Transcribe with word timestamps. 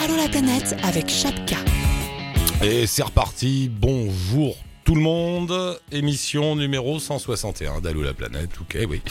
Allô 0.00 0.14
la 0.14 0.28
planète 0.28 0.76
avec 0.84 1.08
Chapka. 1.08 1.56
Et 2.62 2.86
c'est 2.86 3.02
reparti, 3.02 3.68
bonjour 3.68 4.56
tout 4.84 4.94
le 4.94 5.00
monde, 5.00 5.78
émission 5.92 6.56
numéro 6.56 6.98
161 6.98 7.80
d'Allo 7.80 8.02
la 8.02 8.14
planète, 8.14 8.50
ok 8.60 8.78
oui. 8.88 9.02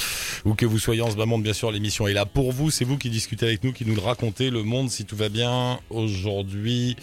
Où 0.45 0.55
que 0.55 0.65
vous 0.65 0.79
soyez 0.79 1.01
en 1.01 1.11
ce 1.11 1.17
moment, 1.17 1.37
bien 1.37 1.53
sûr, 1.53 1.71
l'émission 1.71 2.07
est 2.07 2.13
là 2.13 2.25
pour 2.25 2.51
vous, 2.51 2.71
c'est 2.71 2.83
vous 2.85 2.97
qui 2.97 3.09
discutez 3.09 3.45
avec 3.45 3.63
nous, 3.63 3.73
qui 3.73 3.85
nous 3.85 3.99
racontez, 3.99 4.49
le 4.49 4.63
monde 4.63 4.89
si 4.89 5.05
tout 5.05 5.15
va 5.15 5.29
bien. 5.29 5.79
Aujourd'hui, 5.89 6.95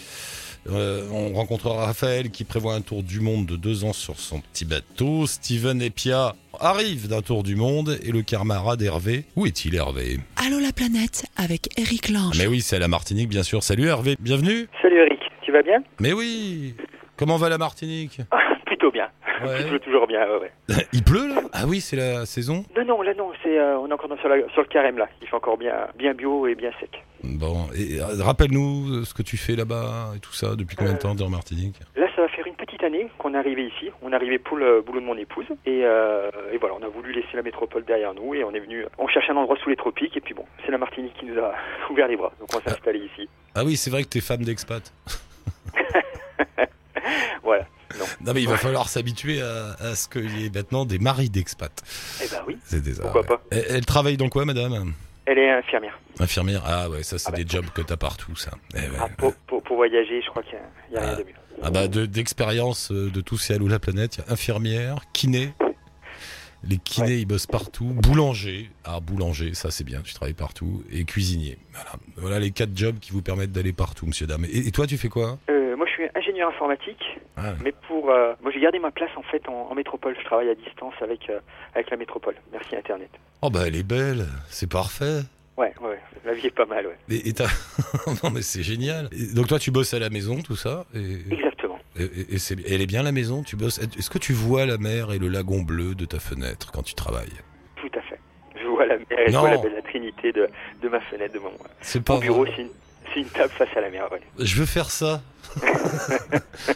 euh, 0.71 1.07
on 1.11 1.33
rencontrera 1.33 1.85
Raphaël 1.85 2.31
qui 2.31 2.43
prévoit 2.43 2.73
un 2.73 2.81
tour 2.81 3.03
du 3.03 3.19
monde 3.19 3.45
de 3.45 3.55
deux 3.55 3.83
ans 3.83 3.93
sur 3.93 4.15
son 4.17 4.41
petit 4.41 4.65
bateau. 4.65 5.27
Steven 5.27 5.81
et 5.81 5.89
Pia 5.89 6.35
arrivent 6.59 7.07
d'un 7.07 7.21
tour 7.21 7.43
du 7.43 7.55
monde 7.55 7.97
et 8.03 8.11
le 8.11 8.21
camarade 8.21 8.81
Hervé. 8.81 9.25
Où 9.35 9.45
est-il 9.45 9.75
Hervé? 9.75 10.17
Allô 10.37 10.59
la 10.59 10.71
planète 10.71 11.25
avec 11.37 11.69
Eric 11.79 12.09
Lange. 12.09 12.37
Mais 12.37 12.47
oui, 12.47 12.61
c'est 12.61 12.77
à 12.77 12.79
la 12.79 12.87
Martinique, 12.87 13.29
bien 13.29 13.43
sûr. 13.43 13.61
Salut 13.61 13.87
Hervé, 13.87 14.15
bienvenue. 14.19 14.67
Salut 14.81 14.97
Eric, 14.99 15.19
tu 15.43 15.51
vas 15.51 15.61
bien? 15.61 15.83
Mais 15.99 16.13
oui, 16.13 16.75
comment 17.17 17.37
va 17.37 17.49
la 17.49 17.57
Martinique? 17.57 18.19
Plutôt 18.65 18.91
bien. 18.91 19.07
Ouais. 19.43 19.61
Plutôt 19.63 19.79
toujours 19.79 20.07
bien, 20.07 20.21
ouais, 20.27 20.39
ouais. 20.69 20.75
Il 20.93 21.03
pleut 21.03 21.27
là? 21.27 21.41
Ah 21.53 21.63
oui, 21.67 21.81
c'est 21.81 21.95
la 21.95 22.25
saison. 22.25 22.63
Non, 22.77 22.85
non, 22.85 23.01
là 23.01 23.13
non, 23.13 23.31
c'est, 23.43 23.57
euh, 23.57 23.77
on 23.79 23.89
est 23.89 23.93
encore 23.93 24.09
dans- 24.09 24.17
sur, 24.17 24.29
la- 24.29 24.47
sur 24.49 24.61
le 24.61 24.67
carême 24.67 24.97
là. 24.97 25.07
Il 25.21 25.27
fait 25.27 25.35
encore 25.35 25.57
bien, 25.57 25.73
bien 25.97 26.13
bio 26.13 26.47
et 26.47 26.55
bien 26.55 26.71
sec. 26.79 27.03
Bon, 27.23 27.67
et 27.75 27.99
euh, 27.99 28.23
rappelle-nous 28.23 28.99
euh, 29.01 29.03
ce 29.03 29.13
que 29.13 29.23
tu 29.23 29.35
fais 29.37 29.55
là-bas 29.55 30.11
et 30.15 30.19
tout 30.19 30.33
ça. 30.33 30.55
Depuis 30.55 30.75
combien 30.75 30.93
de 30.93 30.99
temps 30.99 31.15
en 31.19 31.29
Martinique? 31.29 31.75
Là, 31.95 32.07
ça 32.15 32.21
va 32.21 32.27
faire 32.27 32.45
une 32.45 32.55
petite 32.55 32.83
année 32.83 33.07
qu'on 33.17 33.33
est 33.33 33.37
arrivé 33.37 33.65
ici. 33.65 33.89
On 34.03 34.11
est 34.11 34.15
arrivé 34.15 34.37
pour 34.37 34.57
le 34.57 34.81
boulot 34.81 34.99
de 34.99 35.05
mon 35.05 35.17
épouse. 35.17 35.45
Et, 35.65 35.81
euh, 35.83 36.29
et 36.53 36.57
voilà, 36.57 36.75
on 36.79 36.83
a 36.85 36.87
voulu 36.87 37.13
laisser 37.13 37.35
la 37.35 37.41
métropole 37.41 37.83
derrière 37.85 38.13
nous 38.13 38.35
et 38.35 38.43
on 38.43 38.51
est 38.53 38.59
venu. 38.59 38.85
On 38.99 39.07
cherche 39.07 39.29
un 39.29 39.35
endroit 39.37 39.57
sous 39.63 39.69
les 39.69 39.75
tropiques 39.75 40.15
et 40.15 40.21
puis 40.21 40.33
bon, 40.35 40.45
c'est 40.65 40.71
la 40.71 40.77
Martinique 40.77 41.13
qui 41.19 41.25
nous 41.25 41.39
a 41.39 41.53
ouvert 41.89 42.07
les 42.07 42.15
bras. 42.17 42.31
Donc 42.39 42.49
on 42.55 42.59
s'est 42.59 42.69
installé 42.75 42.99
ici. 42.99 43.27
Ah 43.55 43.63
oui, 43.65 43.75
c'est 43.75 43.89
vrai 43.89 44.03
que 44.03 44.09
t'es 44.09 44.21
femme 44.21 44.43
d'expat. 44.43 44.93
Non. 47.99 48.05
Non 48.25 48.33
mais 48.33 48.41
il 48.41 48.47
va 48.49 48.57
falloir 48.57 48.89
s'habituer 48.89 49.41
à, 49.41 49.75
à 49.79 49.95
ce 49.95 50.07
qu'il 50.07 50.39
y 50.39 50.45
ait 50.45 50.51
maintenant 50.53 50.85
des 50.85 50.99
maris 50.99 51.29
d'expat. 51.29 51.71
Eh 52.23 52.27
ben 52.29 52.41
oui. 52.47 52.57
C'est 52.65 52.81
des 52.81 52.93
Pourquoi 52.93 53.21
ouais. 53.21 53.27
pas 53.27 53.41
Elle, 53.51 53.65
elle 53.69 53.85
travaille 53.85 54.17
dans 54.17 54.29
quoi, 54.29 54.45
madame? 54.45 54.93
Elle 55.25 55.39
est 55.39 55.49
infirmière. 55.49 55.97
Infirmière? 56.19 56.61
Ah 56.65 56.89
ouais, 56.89 57.01
ça 57.03 57.17
c'est 57.17 57.29
Ah 57.29 57.31
bah. 57.31 57.37
des 57.43 57.47
jobs 57.49 57.65
que 57.73 57.81
t'as 57.81 57.97
partout, 57.97 58.35
ça. 58.35 58.51
Eh. 58.75 58.79
Ah, 58.99 59.07
pour, 59.17 59.33
pour, 59.47 59.63
pour 59.63 59.75
voyager, 59.77 60.21
je 60.21 60.29
crois 60.29 60.43
qu'il 60.43 60.53
n'y 60.91 60.97
a, 60.97 61.01
rien 61.01 61.09
Ah. 61.13 61.15
de 61.15 61.23
mieux. 61.23 61.33
Ah 61.63 61.71
bah 61.71 61.87
de- 61.87 62.05
d'expérience 62.05 62.91
euh, 62.91 63.09
de 63.09 63.21
tous 63.21 63.37
ces 63.37 63.53
Allô 63.55 63.67
la 63.69 63.79
planète, 63.79 64.17
il 64.17 64.25
y 64.25 64.29
a 64.29 64.33
infirmière, 64.33 64.97
kiné. 65.13 65.53
Les 66.67 66.77
kinés, 66.77 67.07
Ouais. 67.07 67.19
ils 67.21 67.25
bossent 67.25 67.45
partout. 67.47 67.85
Boulanger. 67.85 68.69
Ah, 68.83 68.99
boulanger, 68.99 69.53
ça 69.53 69.71
c'est 69.71 69.83
bien, 69.83 70.01
tu 70.01 70.13
travailles 70.13 70.33
partout. 70.33 70.83
Et 70.91 71.05
cuisinier. 71.05 71.57
Voilà. 71.73 71.91
Voilà 72.17 72.39
les 72.39 72.51
quatre 72.51 72.75
jobs 72.75 72.97
qui 72.99 73.11
vous 73.11 73.21
permettent 73.21 73.51
d'aller 73.51 73.71
partout, 73.73 74.05
monsieur, 74.07 74.25
dame. 74.27 74.45
Et, 74.45 74.67
et 74.67 74.71
toi, 74.71 74.85
tu 74.87 74.97
fais 74.97 75.09
quoi? 75.09 75.37
Euh, 75.49 75.64
ingénieur 76.35 76.49
informatique. 76.49 77.19
ah, 77.37 77.53
Mais 77.63 77.71
pour, 77.87 78.09
euh, 78.11 78.33
moi 78.41 78.51
j'ai 78.51 78.59
gardé 78.59 78.79
ma 78.79 78.91
place 78.91 79.11
en 79.15 79.23
fait 79.23 79.47
en, 79.47 79.69
en 79.71 79.75
métropole. 79.75 80.15
Je 80.19 80.25
travaille 80.25 80.49
à 80.49 80.55
distance 80.55 80.93
avec 81.01 81.29
euh, 81.29 81.39
avec 81.73 81.89
la 81.89 81.97
métropole. 81.97 82.35
Merci 82.51 82.75
Internet. 82.75 83.09
Oh 83.41 83.49
bah 83.49 83.61
elle 83.67 83.75
est 83.75 83.83
belle, 83.87 84.25
c'est 84.49 84.69
parfait. 84.69 85.21
Ouais, 85.57 85.73
ouais, 85.81 85.99
la 86.25 86.33
vie 86.33 86.47
est 86.47 86.55
pas 86.55 86.65
mal, 86.65 86.85
ouais. 86.87 86.97
Et, 87.09 87.29
et 87.29 87.33
t'as- 87.33 87.45
non 88.23 88.29
mais 88.31 88.41
c'est 88.41 88.63
génial. 88.63 89.09
Et 89.13 89.33
donc 89.33 89.47
toi 89.47 89.59
tu 89.59 89.71
bosses 89.71 89.93
à 89.93 89.99
la 89.99 90.09
maison, 90.09 90.41
tout 90.41 90.55
ça 90.57 90.85
et, 90.93 91.33
Exactement. 91.33 91.79
et- 91.97 92.03
et- 92.03 92.33
et 92.35 92.37
c'est- 92.39 92.57
elle 92.69 92.81
est 92.81 92.87
bien 92.87 93.03
la 93.03 93.11
maison, 93.13 93.41
tu 93.43 93.55
bosses. 93.55 93.79
Est-ce 93.79 94.09
que 94.09 94.17
tu 94.19 94.33
vois 94.33 94.65
la 94.65 94.77
mer 94.77 95.13
et 95.13 95.19
le 95.19 95.29
lagon 95.29 95.61
bleu 95.61 95.95
de 95.95 96.05
ta 96.05 96.19
fenêtre 96.19 96.71
quand 96.73 96.83
tu 96.83 96.93
travailles? 96.93 97.31
Tout 97.77 97.89
à 97.97 98.01
fait. 98.01 98.19
Je 98.61 98.67
vois 98.67 98.85
la 98.85 98.97
mer, 98.97 99.05
je 99.27 99.31
Non. 99.31 99.39
vois 99.41 99.51
la 99.51 99.57
belle 99.57 99.81
trinité 99.83 100.31
de, 100.33 100.49
de 100.81 100.89
ma 100.89 100.99
fenêtre, 100.99 101.33
de 101.33 101.39
mon, 101.39 101.51
C'est 101.81 102.03
pas 102.03 102.15
mon 102.15 102.19
bureau. 102.19 102.43
vrai. 102.45 102.67
C'est 103.15 103.21
une, 103.21 103.29
table 103.29 103.53
face 103.53 103.69
à 103.77 103.81
la 103.81 103.89
mer. 103.89 104.11
Ouais. 104.11 104.19
Je 104.39 104.57
veux 104.57 104.65
faire 104.65 104.89
ça. 104.91 105.21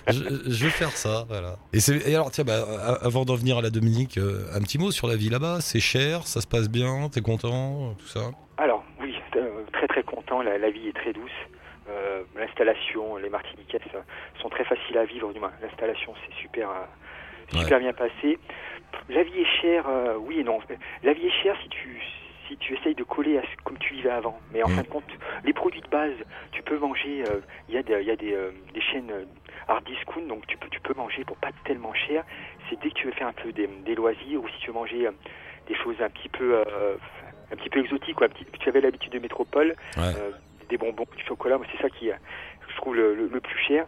je, 0.08 0.14
je 0.48 0.64
veux 0.64 0.70
faire 0.70 0.92
ça, 0.92 1.26
voilà. 1.28 1.58
Et, 1.74 2.16
alors 2.16 2.32
tiens, 2.32 2.46
bah, 2.46 2.66
avant 3.02 3.26
d'en 3.26 3.36
venir 3.36 3.58
à 3.58 3.62
la 3.62 3.70
Dominique, 3.70 4.18
euh, 4.18 4.46
un 4.56 4.62
petit 4.62 4.78
mot 4.78 4.92
sur 4.92 5.08
la 5.08 5.18
vie 5.18 5.30
là-bas. 5.30 5.60
C'est 5.60 5.82
cher, 5.82 6.26
ça 6.26 6.40
se 6.40 6.48
passe 6.48 6.70
bien, 6.70 7.10
t'es 7.12 7.20
content, 7.20 7.94
tout 8.00 8.08
ça? 8.08 8.32
Alors 8.58 8.86
oui, 9.02 9.16
euh, 9.36 9.64
très 9.74 9.88
très 9.88 10.04
content. 10.04 10.42
La, 10.42 10.58
la 10.58 10.70
vie 10.70 10.88
est 10.88 10.96
très 10.96 11.12
douce. 11.12 11.30
Euh, 11.90 12.24
L'installation, 12.38 13.18
les 13.18 13.30
Martiniquais 13.30 13.82
sont 14.42 14.50
très 14.50 14.64
faciles 14.64 14.98
à 14.98 15.04
vivre. 15.04 15.34
Du 15.34 15.42
moins, 15.42 15.52
l'installation 15.62 16.14
c'est 16.26 16.36
super, 16.42 16.70
super 17.52 17.80
bien 17.80 17.92
passé. 17.92 18.40
La 19.10 19.24
vie 19.24 19.42
est 19.42 19.62
chère, 19.62 19.86
oui 20.22 20.40
et 20.40 20.44
non. 20.44 20.60
La 21.04 21.12
vie 21.12 21.28
est 21.28 21.44
chère 21.44 21.58
si 21.62 21.68
tu 21.68 22.02
si 22.50 22.58
tu 22.58 22.74
essayes 22.76 22.96
de 22.96 23.04
coller 23.04 23.38
à 23.38 23.44
ce, 23.44 23.56
comme 23.64 23.78
tu 23.78 23.94
vivais 23.94 24.10
avant. 24.10 24.42
Mais 24.52 24.64
en 24.64 24.70
Mm. 24.70 24.76
fin 24.76 24.82
de 24.82 24.88
compte, 24.88 25.06
les 25.46 25.54
produits 25.54 25.82
de 25.82 25.88
base, 25.88 26.16
tu 26.52 26.62
peux 26.64 26.78
manger. 26.78 27.24
euh, 27.24 27.40
Il 27.70 27.76
y 27.76 27.78
a, 27.78 27.84
des, 27.84 28.04
y 28.04 28.12
a 28.12 28.16
des, 28.16 28.34
euh, 28.34 28.52
des 28.74 28.82
chaînes 28.82 29.12
euh, 29.12 29.26
hard 29.68 29.86
discount, 29.86 30.24
donc 30.28 30.46
tu 30.48 30.58
peux 30.58 30.68
tu 30.70 30.80
peux 30.82 30.94
manger 30.96 31.24
pour 31.24 31.38
pas 31.38 31.52
tellement 31.66 31.94
cher. 31.94 32.24
C'est 32.70 32.80
dès 32.82 32.90
que 32.90 32.96
tu 32.96 33.06
veux 33.06 33.14
faire 33.14 33.28
un 33.28 33.34
peu 33.34 33.52
des, 33.54 33.68
des 33.68 33.96
loisirs 33.96 34.44
ou 34.44 34.48
si 34.50 34.60
tu 34.60 34.68
veux 34.68 34.74
manger 34.74 35.06
euh, 35.08 35.12
des 35.68 35.76
choses 35.76 36.02
un 36.02 36.10
petit 36.10 36.30
peu 36.30 36.56
euh, 36.68 36.98
un 37.52 37.56
petit 37.56 37.70
peu 37.70 37.80
exotiques, 37.80 38.16
quoi. 38.16 38.26
Un 38.26 38.30
petit- 38.30 38.46
tu 38.60 38.70
avais 38.70 38.82
l'habitude 38.82 39.12
de 39.14 39.20
métropole, 39.20 39.76
Ouais. 39.98 40.14
euh, 40.16 40.32
des 40.70 40.78
bonbons, 40.78 41.06
du 41.16 41.24
chocolat, 41.24 41.60
c'est 41.72 41.82
ça 41.82 41.90
qui 41.90 42.10
euh, 42.12 42.16
je 42.68 42.76
trouve 42.78 42.96
le, 42.96 43.14
le- 43.16 43.28
le 43.28 43.40
plus 43.40 43.58
cher. 43.60 43.86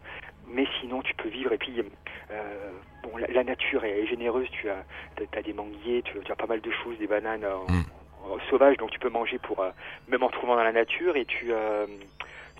Mais 0.47 0.67
sinon, 0.79 1.01
tu 1.01 1.13
peux 1.15 1.29
vivre 1.29 1.51
et 1.53 1.57
puis 1.57 1.73
euh, 2.31 2.71
bon, 3.03 3.17
la, 3.17 3.27
la 3.27 3.43
nature 3.43 3.83
est, 3.85 4.05
généreuse. 4.07 4.47
Tu 4.51 4.69
as, 4.69 4.83
as 5.35 5.41
des 5.41 5.53
manguiers, 5.53 6.01
tu, 6.03 6.19
tu 6.23 6.31
as 6.31 6.35
pas 6.35 6.47
mal 6.47 6.61
de 6.61 6.71
choses, 6.71 6.97
des 6.99 7.07
bananes 7.07 7.43
euh, 7.43 7.55
Mm. 7.67 7.79
en- 7.81 8.00
sauvages, 8.49 8.77
donc 8.77 8.91
tu 8.91 8.99
peux 8.99 9.09
manger 9.09 9.37
pour 9.39 9.59
euh, 9.61 9.69
même 10.07 10.23
en 10.23 10.29
trouvant 10.29 10.55
dans 10.55 10.63
la 10.63 10.71
nature 10.71 11.15
et 11.15 11.25
tu 11.25 11.47
euh, 11.51 11.85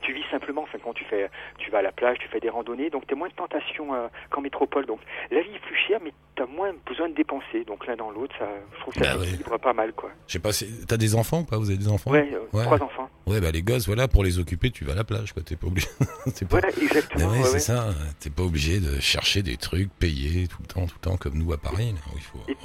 tu 0.03 0.13
vis 0.13 0.23
simplement. 0.31 0.63
Enfin, 0.63 0.79
quand 0.83 0.94
tu 0.94 1.05
fais, 1.05 1.29
tu 1.59 1.69
vas 1.69 1.77
à 1.77 1.81
la 1.83 1.91
plage, 1.91 2.17
tu 2.19 2.27
fais 2.27 2.39
des 2.39 2.49
randonnées, 2.49 2.89
donc 2.89 3.05
tu 3.05 3.13
as 3.13 3.17
moins 3.17 3.27
de 3.29 3.33
tentation 3.33 3.94
euh, 3.94 4.07
qu'en 4.31 4.41
métropole. 4.41 4.88
Donc 4.88 4.99
la 5.29 5.41
vie 5.41 5.53
est 5.53 5.59
plus 5.59 5.75
chère, 5.88 5.99
mais 6.03 6.11
tu 6.35 6.41
as 6.41 6.47
moins 6.47 6.72
besoin 6.88 7.07
de 7.07 7.13
dépenser. 7.13 7.63
Donc 7.67 7.85
l'un 7.85 7.95
dans 7.95 8.09
l'autre, 8.09 8.33
ça, 8.39 8.47
je 8.75 8.79
trouve 8.79 8.94
que 8.95 9.03
ça 9.05 9.16
Bah 9.16 9.22
ouais. 9.22 9.57
pas 9.59 9.73
mal, 9.73 9.94
quoi. 9.94 10.09
Je 10.27 10.33
sais 10.33 10.39
pas, 10.39 10.53
si- 10.53 10.85
t'as 10.88 10.97
des 10.97 11.13
enfants 11.13 11.41
ou 11.41 11.44
pas 11.45 11.57
Vous 11.57 11.69
avez 11.69 11.78
des 11.78 11.88
enfants? 11.88 12.09
Ouais, 12.09 12.31
euh, 12.33 12.39
Ouais. 12.51 12.63
trois 12.63 12.81
enfants. 12.81 13.07
Ouais, 13.28 13.39
bah 13.39 13.51
les 13.51 13.61
gosses, 13.61 13.85
voilà, 13.85 14.07
pour 14.07 14.23
les 14.23 14.39
occuper, 14.39 14.72
tu 14.72 14.85
vas 14.85 14.93
à 14.93 14.95
la 14.95 15.03
plage, 15.03 15.33
quoi. 15.33 15.43
T'es 15.43 15.55
pas 15.55 15.67
obligé. 15.67 15.88
T'es 16.35 16.45
pas- 16.45 16.59
Voilà, 16.59 16.69
Mais 16.78 16.83
exactement. 16.83 17.28
ouais, 17.29 17.38
ouais, 17.38 17.43
c'est 17.43 17.53
ouais. 17.53 17.59
ça. 17.59 17.89
T'es 18.19 18.31
pas 18.31 18.41
obligé 18.43 18.79
de 18.79 18.99
chercher 18.99 19.43
des 19.43 19.57
trucs, 19.57 19.91
payer 19.99 20.47
tout 20.47 20.57
le 20.63 20.67
temps, 20.67 20.88
tout 20.88 20.95
le 20.99 21.09
temps, 21.11 21.17
comme 21.17 21.35
nous 21.35 21.53
à 21.53 21.57
Paris. 21.59 21.91
là, 21.93 21.99
où 22.11 22.17
il 22.17 22.23
faut. 22.23 22.39
Et-. 22.49 22.55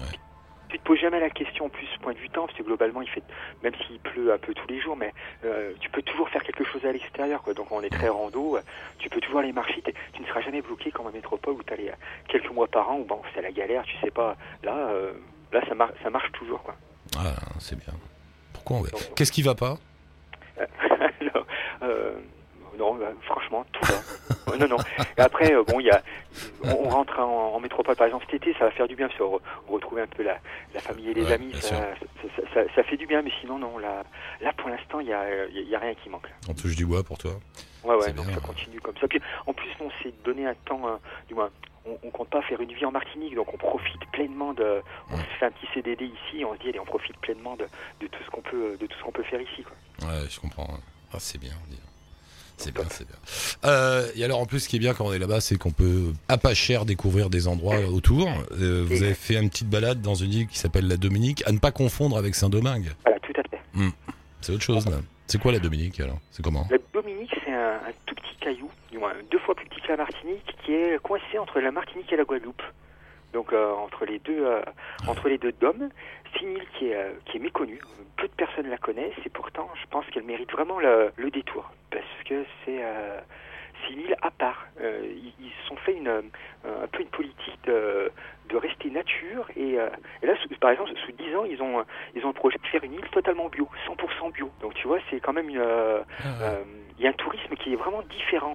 Tu 0.76 0.82
te 0.82 0.86
poses 0.88 0.98
jamais 1.00 1.20
la 1.20 1.30
question 1.30 1.64
en 1.64 1.68
plus 1.70 1.86
point 2.02 2.12
de 2.12 2.18
vue 2.18 2.28
temps, 2.28 2.44
parce 2.46 2.58
que 2.58 2.62
globalement, 2.62 3.00
il 3.00 3.08
fait, 3.08 3.22
même 3.62 3.72
s'il 3.86 3.98
pleut 3.98 4.30
un 4.30 4.36
peu 4.36 4.52
tous 4.52 4.66
les 4.68 4.78
jours, 4.78 4.94
mais 4.94 5.10
euh, 5.42 5.72
tu 5.80 5.88
peux 5.88 6.02
toujours 6.02 6.28
faire 6.28 6.42
quelque 6.42 6.64
chose 6.64 6.84
à 6.84 6.92
l'extérieur. 6.92 7.42
Quoi. 7.42 7.54
Donc 7.54 7.72
on 7.72 7.80
est 7.82 7.88
très 7.88 8.10
rando, 8.10 8.58
euh, 8.58 8.60
tu 8.98 9.08
peux 9.08 9.20
toujours 9.20 9.40
aller 9.40 9.52
marcher, 9.54 9.82
tu 10.12 10.20
ne 10.20 10.26
seras 10.26 10.42
jamais 10.42 10.60
bloqué 10.60 10.90
comme 10.90 11.06
en 11.06 11.12
métropole 11.12 11.54
où 11.54 11.62
tu 11.62 11.72
allais 11.72 11.90
quelques 12.28 12.50
mois 12.50 12.66
par 12.66 12.90
an, 12.90 12.98
où 12.98 13.04
bon, 13.04 13.22
c'est 13.34 13.40
la 13.40 13.52
galère, 13.52 13.84
tu 13.84 13.96
sais 14.04 14.10
pas. 14.10 14.36
Là, 14.62 14.76
euh, 14.90 15.14
là 15.50 15.62
ça, 15.66 15.74
mar- 15.74 15.92
ça 16.02 16.10
marche 16.10 16.30
toujours. 16.32 16.62
Quoi. 16.62 16.74
Ah, 17.16 17.32
c'est 17.58 17.76
bien. 17.78 17.94
Pourquoi 18.52 18.76
on 18.76 19.14
Qu'est-ce 19.14 19.32
qui 19.32 19.40
va 19.40 19.54
pas? 19.54 19.78
euh, 20.60 20.66
non, 22.76 22.94
bah, 22.94 23.12
franchement, 23.22 23.64
tout 23.72 23.84
va. 23.86 24.52
Euh, 24.52 24.56
non, 24.58 24.68
non. 24.68 24.76
Et 25.16 25.20
après, 25.20 25.52
euh, 25.54 25.64
bon, 25.64 25.80
il 25.80 25.86
y 25.86 25.90
a, 25.90 26.02
on, 26.64 26.70
on 26.86 26.88
rentre 26.88 27.18
en, 27.18 27.54
en 27.54 27.60
métropole, 27.60 27.96
par 27.96 28.06
exemple, 28.06 28.24
cet 28.30 28.42
été, 28.42 28.52
ça 28.58 28.66
va 28.66 28.70
faire 28.70 28.86
du 28.88 28.94
bien, 28.96 29.08
parce 29.08 29.18
qu'on 29.18 29.36
re- 29.36 29.40
on 29.68 29.72
retrouve 29.72 29.98
un 29.98 30.06
peu 30.06 30.22
la, 30.22 30.38
la 30.74 30.80
famille 30.80 31.08
et 31.10 31.14
les 31.14 31.24
Ouais, 31.24 31.32
amis, 31.32 31.52
ça, 31.60 31.68
ça, 31.68 31.96
ça- 32.36 32.42
ça- 32.54 32.74
ça 32.74 32.82
fait 32.84 32.96
du 32.96 33.06
bien, 33.06 33.22
mais 33.22 33.32
sinon, 33.40 33.58
non, 33.58 33.78
là, 33.78 34.04
là 34.40 34.52
pour 34.56 34.68
l'instant, 34.68 35.00
il 35.00 35.08
y 35.08 35.12
a, 35.12 35.28
y 35.28 35.40
a- 35.40 35.46
il 35.62 35.68
y 35.68 35.74
a 35.74 35.78
rien 35.78 35.94
qui 35.94 36.08
manque. 36.08 36.28
On 36.48 36.54
touche 36.54 36.76
du 36.76 36.86
bois 36.86 37.02
pour 37.02 37.18
toi 37.18 37.32
Ouais, 37.84 37.94
ouais, 37.96 38.12
donc 38.12 38.26
bien, 38.26 38.34
ça 38.34 38.40
continue 38.40 38.80
comme 38.80 38.96
ça. 39.00 39.06
Puis, 39.08 39.20
en 39.46 39.52
plus, 39.52 39.70
on 39.80 39.90
s'est 40.02 40.12
donné 40.24 40.46
un 40.46 40.54
temps, 40.54 40.86
euh, 40.88 40.96
du 41.28 41.34
moins, 41.34 41.50
on, 41.88 41.96
on 42.02 42.10
compte 42.10 42.30
pas 42.30 42.42
faire 42.42 42.60
une 42.60 42.72
vie 42.72 42.84
en 42.84 42.90
Martinique, 42.90 43.34
donc 43.36 43.52
on 43.54 43.56
profite 43.56 44.04
pleinement 44.12 44.52
de, 44.54 44.80
on 45.10 45.16
se 45.16 45.22
fait 45.38 45.46
un 45.46 45.50
petit 45.52 45.68
CDD 45.72 46.04
ici, 46.06 46.44
on 46.44 46.52
se 46.54 46.58
dit, 46.60 46.68
allez, 46.70 46.80
on 46.80 46.84
profite 46.84 47.16
pleinement 47.18 47.54
de, 47.56 47.64
de 48.00 48.06
tout 48.08 48.18
ce 48.24 48.30
qu'on 48.30 48.40
peut, 48.42 48.76
de 48.76 48.86
tout 48.86 48.98
ce 48.98 49.04
qu'on 49.04 49.12
peut 49.12 49.22
faire 49.22 49.40
ici, 49.40 49.62
quoi. 49.62 50.08
Ouais, 50.08 50.28
je 50.28 50.40
comprends. 50.40 50.66
Ah, 51.12 51.18
c'est 51.20 51.38
bien. 51.38 51.52
dis 51.68 51.76
donc. 51.76 51.84
C'est 52.58 52.72
bien, 52.72 52.84
c'est 52.90 53.06
bien. 53.06 53.16
Euh, 53.66 54.08
et 54.16 54.24
alors, 54.24 54.40
en 54.40 54.46
plus, 54.46 54.60
ce 54.60 54.68
qui 54.68 54.76
est 54.76 54.78
bien 54.78 54.94
quand 54.94 55.06
on 55.06 55.12
est 55.12 55.18
là-bas, 55.18 55.40
c'est 55.40 55.56
qu'on 55.58 55.72
peut, 55.72 56.12
à 56.28 56.38
pas 56.38 56.54
cher, 56.54 56.86
découvrir 56.86 57.28
des 57.28 57.48
endroits 57.48 57.80
autour. 57.80 58.28
Euh, 58.52 58.84
vous 58.86 59.02
avez 59.02 59.14
fait 59.14 59.34
une 59.34 59.50
petite 59.50 59.68
balade 59.68 60.00
dans 60.00 60.14
une 60.14 60.32
île 60.32 60.46
qui 60.46 60.58
s'appelle 60.58 60.88
la 60.88 60.96
Dominique, 60.96 61.42
à 61.46 61.52
ne 61.52 61.58
pas 61.58 61.70
confondre 61.70 62.16
avec 62.16 62.34
Saint-Domingue. 62.34 62.92
Voilà, 63.04 63.20
tout 63.20 63.32
à 63.36 63.42
fait. 63.42 63.62
C'est 64.40 64.52
autre 64.52 64.62
chose, 64.62 64.86
là. 64.86 64.98
C'est 65.26 65.38
quoi 65.38 65.52
la 65.52 65.58
Dominique, 65.58 66.00
alors? 66.00 66.18
C'est 66.30 66.42
comment? 66.42 66.66
La 66.70 66.78
Dominique, 66.94 67.34
c'est 67.44 67.52
un, 67.52 67.74
un 67.74 67.92
tout 68.06 68.14
petit 68.14 68.36
caillou, 68.40 68.70
du 68.90 68.98
moins 68.98 69.12
deux 69.30 69.40
fois 69.40 69.54
plus 69.54 69.66
petit 69.68 69.80
que 69.80 69.88
la 69.88 69.96
Martinique, 69.96 70.56
qui 70.64 70.72
est 70.72 71.02
coincé 71.02 71.38
entre 71.38 71.60
la 71.60 71.72
Martinique 71.72 72.12
et 72.12 72.16
la 72.16 72.24
Guadeloupe. 72.24 72.62
Donc 73.36 73.52
euh, 73.52 73.70
entre 73.70 74.06
les 74.06 74.18
deux, 74.18 74.46
euh, 74.46 74.62
entre 75.06 75.28
les 75.28 75.36
deux 75.36 75.52
dômes, 75.52 75.90
c'est 76.32 76.40
une 76.40 76.52
île 76.52 76.66
qui 76.78 76.88
est, 76.88 76.96
euh, 76.96 77.12
qui 77.26 77.36
est 77.36 77.40
méconnue. 77.40 77.82
Peu 78.16 78.26
de 78.28 78.32
personnes 78.32 78.70
la 78.70 78.78
connaissent 78.78 79.12
et 79.26 79.28
pourtant, 79.28 79.68
je 79.78 79.86
pense 79.90 80.06
qu'elle 80.06 80.22
mérite 80.22 80.50
vraiment 80.52 80.80
le, 80.80 81.12
le 81.16 81.30
détour 81.30 81.70
parce 81.90 82.24
que 82.26 82.46
c'est 82.64 82.82
c'est 83.82 83.92
une 83.94 84.00
île 84.00 84.16
à 84.22 84.30
part. 84.30 84.66
Euh, 84.80 85.02
ils, 85.38 85.50
se 85.62 85.68
sont 85.68 85.76
fait 85.76 85.94
une, 85.94 86.08
euh, 86.08 86.22
un 86.64 86.86
peu 86.86 87.02
une 87.02 87.08
politique 87.08 87.58
de, 87.64 88.10
de 88.48 88.56
rester 88.56 88.90
nature 88.90 89.48
et, 89.56 89.78
euh, 89.78 89.88
et 90.22 90.26
là, 90.26 90.34
sous- 90.42 90.48
par 90.60 90.70
exemple, 90.70 90.90
sous 91.04 91.12
10 91.12 91.34
ans, 91.36 91.44
ils 91.44 91.62
ont 91.62 91.84
ils 92.14 92.24
ont 92.24 92.28
le 92.28 92.34
projet 92.34 92.58
de 92.62 92.66
faire 92.68 92.84
une 92.84 92.94
île 92.94 93.08
totalement 93.10 93.48
bio, 93.48 93.68
100% 93.86 94.32
bio. 94.32 94.50
Donc 94.60 94.74
tu 94.74 94.86
vois, 94.86 94.98
c'est 95.10 95.20
quand 95.20 95.32
même 95.32 95.50
euh, 95.56 96.00
Ah, 96.24 96.42
euh, 96.42 96.64
il 96.98 97.04
y 97.04 97.06
a 97.06 97.10
un 97.10 97.14
tourisme 97.14 97.54
qui 97.56 97.72
est 97.72 97.76
vraiment 97.76 98.02
différent. 98.02 98.54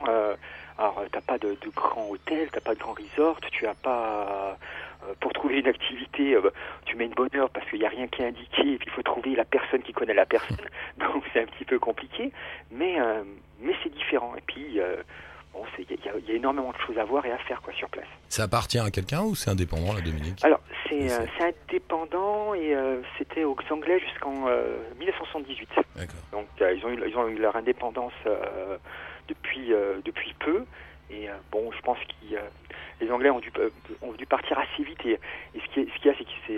Alors, 0.77 1.03
t'as 1.11 1.21
pas 1.21 1.37
de, 1.37 1.49
de 1.61 1.69
grands 1.75 2.07
hôtels, 2.09 2.49
t'as 2.51 2.61
pas 2.61 2.73
de 2.73 2.79
grands 2.79 2.93
resorts, 2.95 3.39
tu 3.51 3.67
as 3.67 3.75
pas 3.75 4.57
pour 5.19 5.33
trouver 5.33 5.59
une 5.59 5.67
activité, 5.67 6.33
euh, 6.35 6.49
tu 6.85 6.95
mets 6.95 7.05
une 7.05 7.13
bonne 7.13 7.29
heure 7.35 7.49
parce 7.49 7.67
qu'il 7.69 7.79
n'y 7.79 7.85
a 7.85 7.89
rien 7.89 8.07
qui 8.07 8.21
est 8.21 8.25
indiqué 8.27 8.61
et 8.73 8.77
puis 8.77 8.87
il 8.87 8.91
faut 8.91 9.01
trouver 9.03 9.35
la 9.35 9.45
personne 9.45 9.81
qui 9.83 9.93
connaît 9.93 10.13
la 10.13 10.25
personne. 10.25 10.65
Donc 10.97 11.23
c'est 11.33 11.41
un 11.41 11.45
petit 11.45 11.65
peu 11.65 11.77
compliqué, 11.79 12.31
mais 12.71 12.99
mais 13.61 13.73
c'est 13.83 13.93
différent. 13.93 14.33
Et 14.37 14.41
puis 14.41 14.79
euh, 14.79 14.97
bon, 15.53 15.63
c'est- 15.75 15.85
il 15.89 16.03
y, 16.05 16.09
a- 16.09 16.17
il 16.17 16.29
y 16.29 16.31
a 16.31 16.35
énormément 16.35 16.71
de 16.71 16.77
choses 16.85 16.97
à 16.97 17.03
voir 17.05 17.25
et 17.25 17.31
à 17.31 17.37
faire 17.39 17.61
quoi 17.61 17.73
sur 17.73 17.89
place. 17.89 18.07
Ça 18.29 18.43
appartient 18.43 18.79
à 18.79 18.89
quelqu'un 18.91 19.21
ou 19.21 19.35
c'est 19.35 19.49
indépendant, 19.49 19.93
la 19.93 20.01
Dominique? 20.01 20.43
Alors, 20.43 20.61
c'est 20.89 21.11
euh, 21.11 21.25
c'est- 21.25 21.29
c'est 21.37 21.55
indépendant 21.73 22.53
et 22.53 22.73
euh, 22.75 23.01
c'était 23.17 23.43
aux 23.43 23.55
Anglais 23.69 23.99
jusqu'en 23.99 24.47
euh, 24.47 24.77
1978. 24.99 25.69
D'accord. 25.95 26.15
Donc, 26.31 26.47
ils, 26.59 26.85
ont 26.85 26.89
eu, 26.89 27.03
ils 27.07 27.17
ont 27.17 27.27
eu 27.27 27.37
leur 27.37 27.55
indépendance 27.55 28.13
depuis, 29.27 29.71
depuis 30.05 30.33
peu. 30.39 30.65
Et 31.09 31.29
euh, 31.29 31.33
bon, 31.51 31.71
je 31.73 31.81
pense 31.81 31.97
que 31.99 32.35
les 33.01 33.11
Anglais 33.11 33.29
ont 33.29 33.39
dû, 33.39 33.51
euh, 33.59 33.69
ont 34.01 34.13
dû 34.13 34.25
partir 34.25 34.57
assez 34.57 34.83
vite. 34.83 34.99
Et, 35.05 35.13
et 35.55 35.59
ce 35.59 35.73
qu'il 35.73 35.83
y 35.83 35.89
a- 35.89 35.93
ce 35.93 35.99
qu'il 35.99 36.07
y 36.07 36.09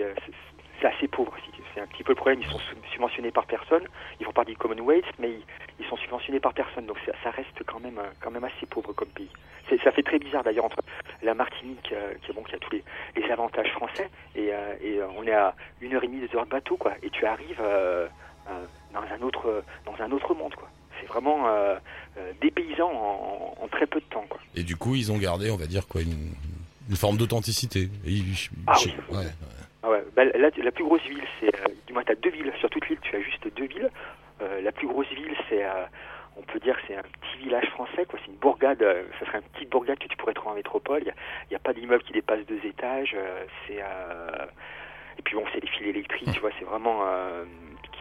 a, 0.04 0.10
c'est 0.26 0.32
que 0.32 0.38
c'est 0.84 0.94
assez 0.94 1.08
pauvre. 1.08 1.34
C'est 1.74 1.82
un 1.82 1.88
petit 1.88 2.04
peu 2.04 2.12
le 2.12 2.16
problème. 2.16 2.42
Ils 2.42 2.50
sont 2.52 2.60
subventionnés 2.92 3.32
par 3.32 3.46
personne. 3.46 3.84
Ils 4.20 4.26
font 4.26 4.34
partie 4.34 4.52
du 4.52 4.58
Commonwealth, 4.58 5.06
mais 5.18 5.32
ils, 5.32 5.44
ils 5.80 5.86
sont 5.88 5.96
subventionnés 5.98 6.40
par 6.40 6.54
personne. 6.54 6.86
Donc, 6.86 6.98
ça, 7.06 7.14
ça 7.24 7.32
reste 7.32 7.64
quand 7.66 7.80
même, 7.80 7.98
euh, 7.98 8.12
quand 8.20 8.30
même 8.30 8.44
assez 8.44 8.66
pauvre 8.70 8.92
comme 8.94 9.08
pays. 9.08 9.30
Ça 9.84 9.92
fait 9.92 10.04
très 10.04 10.20
bizarre 10.20 10.44
d'ailleurs 10.44 10.66
entre 10.66 10.82
la 11.24 11.34
Martinique, 11.34 11.92
euh, 11.94 12.14
qui, 12.24 12.34
bon, 12.34 12.44
qui 12.44 12.54
a 12.54 12.60
tous 12.60 12.72
les, 12.72 12.84
les 13.16 13.32
avantages 13.32 13.72
français, 13.72 14.08
et, 14.36 14.54
euh, 14.54 14.76
et 14.84 15.00
euh, 15.00 15.08
on 15.18 15.26
est 15.26 15.34
à 15.34 15.56
une 15.82 15.96
heure 15.96 16.04
et 16.04 16.08
demie, 16.08 16.20
deux 16.20 16.38
heures 16.38 16.46
de 16.46 16.52
bateau, 16.52 16.78
quoi. 16.78 16.94
Et 17.02 17.10
tu 17.10 17.26
arrives 17.26 17.60
euh, 17.60 18.08
dans 18.94 19.02
un 19.02 19.22
autre, 19.22 19.64
dans 19.86 19.96
un 20.04 20.12
autre 20.12 20.36
monde, 20.36 20.54
quoi. 20.54 20.70
C'est 21.00 21.08
vraiment 21.08 21.48
euh, 21.48 21.76
euh, 22.18 22.34
dépaysant 22.40 22.92
en, 22.92 23.56
en 23.64 23.68
très 23.70 23.88
peu 23.88 24.00
de 24.00 24.06
temps, 24.06 24.26
quoi. 24.30 24.40
Et 24.54 24.62
du 24.64 24.76
coup, 24.76 24.94
ils 24.94 25.12
ont 25.12 25.18
gardé, 25.18 25.50
on 25.50 25.58
va 25.58 25.66
dire 25.66 25.88
quoi, 25.88 26.02
une, 26.02 26.34
une 26.90 26.96
forme 26.96 27.18
d'authenticité. 27.18 27.90
Ah 28.68 28.76
ouais. 29.12 29.26
Ah 29.84 29.90
ouais, 29.90 30.04
bah, 30.16 30.24
la, 30.26 30.50
la 30.50 30.72
plus 30.72 30.86
grosse 30.86 31.04
ville, 31.04 31.24
c'est, 31.40 31.54
euh, 31.54 31.74
du 31.88 31.94
moins, 31.94 32.04
tu 32.04 32.14
as 32.14 32.16
deux 32.16 32.30
villes. 32.30 32.54
Sur 32.60 32.70
toute 32.70 32.88
l'île, 32.88 33.00
tu 33.02 33.16
as 33.18 33.22
juste 33.22 33.46
deux 33.54 33.66
villes. 33.66 33.90
Euh, 34.42 34.62
la 34.62 34.72
plus 34.72 34.88
grosse 34.88 35.10
ville, 35.10 35.36
c'est, 35.50 35.64
euh, 35.64 35.86
on 36.38 36.42
peut 36.42 36.60
dire, 36.60 36.78
c'est 36.88 36.96
un 36.96 37.02
petit 37.02 37.44
village 37.44 37.70
français, 37.72 38.06
quoi. 38.06 38.18
C'est 38.24 38.32
une 38.32 38.38
bourgade. 38.38 38.82
euh, 38.82 39.04
ça 39.20 39.26
serait 39.26 39.40
une 39.40 39.50
petite 39.54 39.70
bourgade 39.70 40.00
que 40.00 40.08
tu 40.08 40.16
pourrais 40.16 40.34
trouver 40.34 40.52
en 40.52 40.56
métropole. 40.56 41.02
Il 41.04 41.14
n'y 41.50 41.56
a, 41.56 41.60
pas 41.60 41.74
d'immeuble 41.74 42.04
qui 42.04 42.14
dépasse 42.14 42.46
deux 42.46 42.62
étages. 42.66 43.16
c'est, 43.68 43.84
et 45.18 45.22
puis 45.22 45.36
bon, 45.36 45.44
c'est 45.54 45.60
des 45.60 45.68
fils 45.68 45.88
électriques, 45.88 46.32
tu 46.34 46.40
vois. 46.40 46.52
C'est 46.58 46.66
vraiment 46.66 47.04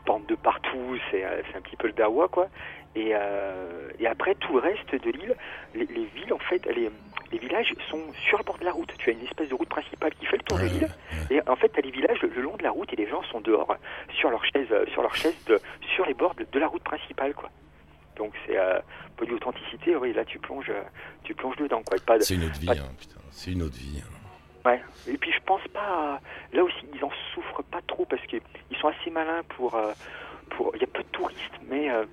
pendent 0.05 0.27
de 0.27 0.35
partout. 0.35 0.97
C'est, 1.11 1.25
euh, 1.25 1.43
c'est 1.51 1.57
un 1.57 1.61
petit 1.61 1.77
peu 1.77 1.87
le 1.87 1.93
dawa, 1.93 2.29
quoi. 2.29 2.49
Et, 2.95 3.13
euh, 3.15 3.89
et 3.99 4.07
après, 4.07 4.35
tout 4.35 4.53
le 4.55 4.59
reste 4.61 4.93
de 4.95 5.11
l'île, 5.11 5.35
les, 5.75 5.87
les 5.87 6.05
villes, 6.07 6.33
en 6.33 6.39
fait, 6.39 6.65
les, 6.67 6.91
les 7.33 7.39
villages 7.39 7.73
sont 7.91 8.03
sur 8.29 8.37
le 8.39 8.45
bord 8.45 8.59
de 8.59 8.65
la 8.65 8.73
route. 8.73 8.93
Tu 8.99 9.09
as 9.11 9.13
une 9.15 9.25
espèce 9.25 9.49
de 9.49 9.55
route 9.55 9.69
principale 9.69 10.13
qui 10.15 10.27
fait 10.27 10.37
le 10.37 10.43
tour 10.43 10.59
de 10.59 10.65
l'île. 10.67 10.89
Et 11.31 11.41
en 11.49 11.57
fait, 11.57 11.71
tu 11.73 11.79
as 11.79 11.83
les 11.83 11.91
villages 11.91 12.21
le, 12.23 12.43
long 12.43 12.57
de 12.57 12.63
la 12.63 12.71
route 12.71 12.93
et 12.93 12.97
les 12.97 13.09
gens 13.09 13.23
sont 13.25 13.41
dehors, 13.41 13.75
sur 14.19 14.29
leurs 14.31 14.45
chaises, 14.45 14.71
euh, 14.71 14.85
sur 14.93 15.01
leurs 15.03 15.15
chaises 15.17 15.43
de, 15.47 15.59
sur 15.95 16.05
les 16.05 16.13
bords 16.15 16.35
de, 16.35 16.47
de 16.51 16.59
la 16.59 16.69
route 16.69 16.83
principale, 16.83 17.33
quoi. 17.35 17.49
Donc 18.17 18.35
c'est 18.47 18.59
euh, 18.59 18.79
peu 19.17 19.25
d'authenticité, 19.25 19.97
oui, 19.97 20.13
là 20.13 20.27
tu 20.27 20.39
plonges, 20.39 20.71
tu 21.25 21.35
plonges 21.35 21.57
dedans, 21.57 21.83
quoi. 21.83 21.97
De- 22.19 22.23
C'est 22.23 22.35
une 22.35 22.45
autre 22.45 22.61
vie, 22.61 22.67
pas- 22.67 22.73
hein, 22.75 22.93
putain. 23.01 23.17
C'est 23.31 23.53
une 23.53 23.63
autre 23.63 23.77
vie. 23.79 24.03
Ouais. 24.65 24.83
Et 25.09 25.17
puis 25.19 25.33
je 25.33 25.41
pense 25.45 25.67
pas, 25.69 26.21
là 26.53 26.65
aussi 26.65 26.87
ils 26.95 27.05
en 27.05 27.11
souffrent 27.35 27.63
pas 27.65 27.81
trop 27.87 28.05
parce 28.05 28.23
que 28.27 28.37
ils 28.71 28.77
sont 28.79 28.89
assez 28.89 29.11
malins 29.11 29.43
pour, 29.57 29.75
euh, 29.75 29.93
pour, 30.51 30.73
il 30.75 30.81
y 30.81 30.85
a 30.85 30.89
peu 30.89 31.03
de 31.03 31.09
touristes, 31.09 31.61
mais 31.69 31.91
euh, 31.91 32.05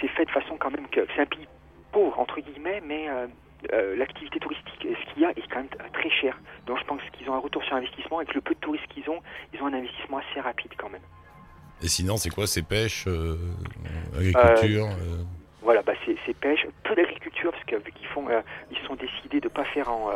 c'est 0.00 0.08
fait 0.08 0.24
de 0.24 0.30
façon 0.30 0.56
quand 0.58 0.70
même 0.70 0.88
que 0.88 1.06
c'est 1.14 1.22
un 1.22 1.26
pays 1.26 1.46
pauvre 1.92 2.18
entre 2.18 2.40
guillemets, 2.40 2.80
mais 2.84 3.08
euh, 3.08 3.26
euh, 3.72 3.96
l'activité 3.96 4.38
touristique, 4.38 4.84
et 4.84 4.94
ce 4.94 5.12
qu'il 5.12 5.22
y 5.22 5.26
a 5.26 5.30
est 5.30 5.48
quand 5.50 5.58
même 5.58 5.92
très 5.92 6.10
cher. 6.10 6.38
Donc 6.66 6.78
je 6.78 6.84
pense 6.84 7.02
qu'ils 7.12 7.28
ont 7.28 7.34
un 7.34 7.40
retour 7.40 7.62
sur 7.64 7.76
investissement. 7.76 8.18
Avec 8.18 8.34
le 8.34 8.40
peu 8.40 8.54
de 8.54 8.60
touristes 8.60 8.86
qu'ils 8.88 9.08
ont, 9.10 9.20
ils 9.52 9.62
ont 9.62 9.66
un 9.66 9.74
investissement 9.74 10.18
assez 10.18 10.40
rapide 10.40 10.72
quand 10.78 10.88
même. 10.88 11.02
Et 11.82 11.88
sinon, 11.88 12.16
c'est 12.16 12.30
quoi 12.30 12.46
C'est 12.46 12.62
pêche, 12.62 13.04
euh, 13.06 13.36
agriculture 14.14 14.86
euh, 14.86 15.22
Voilà, 15.70 15.82
bah 15.82 15.92
c'est 16.04 16.34
pêche, 16.34 16.66
peu 16.82 16.96
d'agriculture 16.96 17.52
parce 17.52 17.62
que 17.62 17.76
vu 17.76 17.92
qu'ils 17.92 18.08
font, 18.08 18.28
euh, 18.28 18.40
ils 18.72 18.78
sont 18.88 18.96
décidés 18.96 19.38
de 19.38 19.46
pas 19.46 19.62
faire 19.62 19.88
en, 19.88 20.10
euh, 20.10 20.14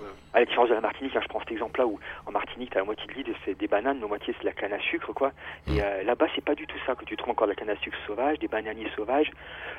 euh, 0.00 0.06
à 0.32 0.38
la 0.38 0.46
différence 0.46 0.70
de 0.70 0.74
la 0.74 0.80
Martinique, 0.80 1.14
hein, 1.14 1.20
je 1.22 1.28
prends 1.28 1.40
cet 1.40 1.52
exemple-là 1.52 1.86
où 1.86 2.00
en 2.24 2.32
Martinique 2.32 2.70
t'as 2.70 2.78
la 2.78 2.86
moitié 2.86 3.06
de 3.08 3.12
l'île 3.12 3.34
c'est 3.44 3.52
des 3.52 3.68
bananes, 3.68 4.00
la 4.00 4.06
moitié 4.06 4.32
c'est 4.32 4.44
de 4.44 4.46
la 4.46 4.54
canne 4.54 4.72
à 4.72 4.78
sucre 4.78 5.12
quoi. 5.12 5.32
Et 5.68 5.82
euh, 5.82 6.04
là-bas 6.04 6.28
c'est 6.34 6.42
pas 6.42 6.54
du 6.54 6.66
tout 6.66 6.78
ça 6.86 6.94
que 6.94 7.04
tu 7.04 7.18
trouves 7.18 7.32
encore 7.32 7.46
de 7.48 7.52
la 7.52 7.54
canne 7.54 7.68
à 7.68 7.76
sucre 7.76 7.98
sauvage, 8.06 8.38
des 8.38 8.48
bananiers 8.48 8.88
sauvages, 8.96 9.30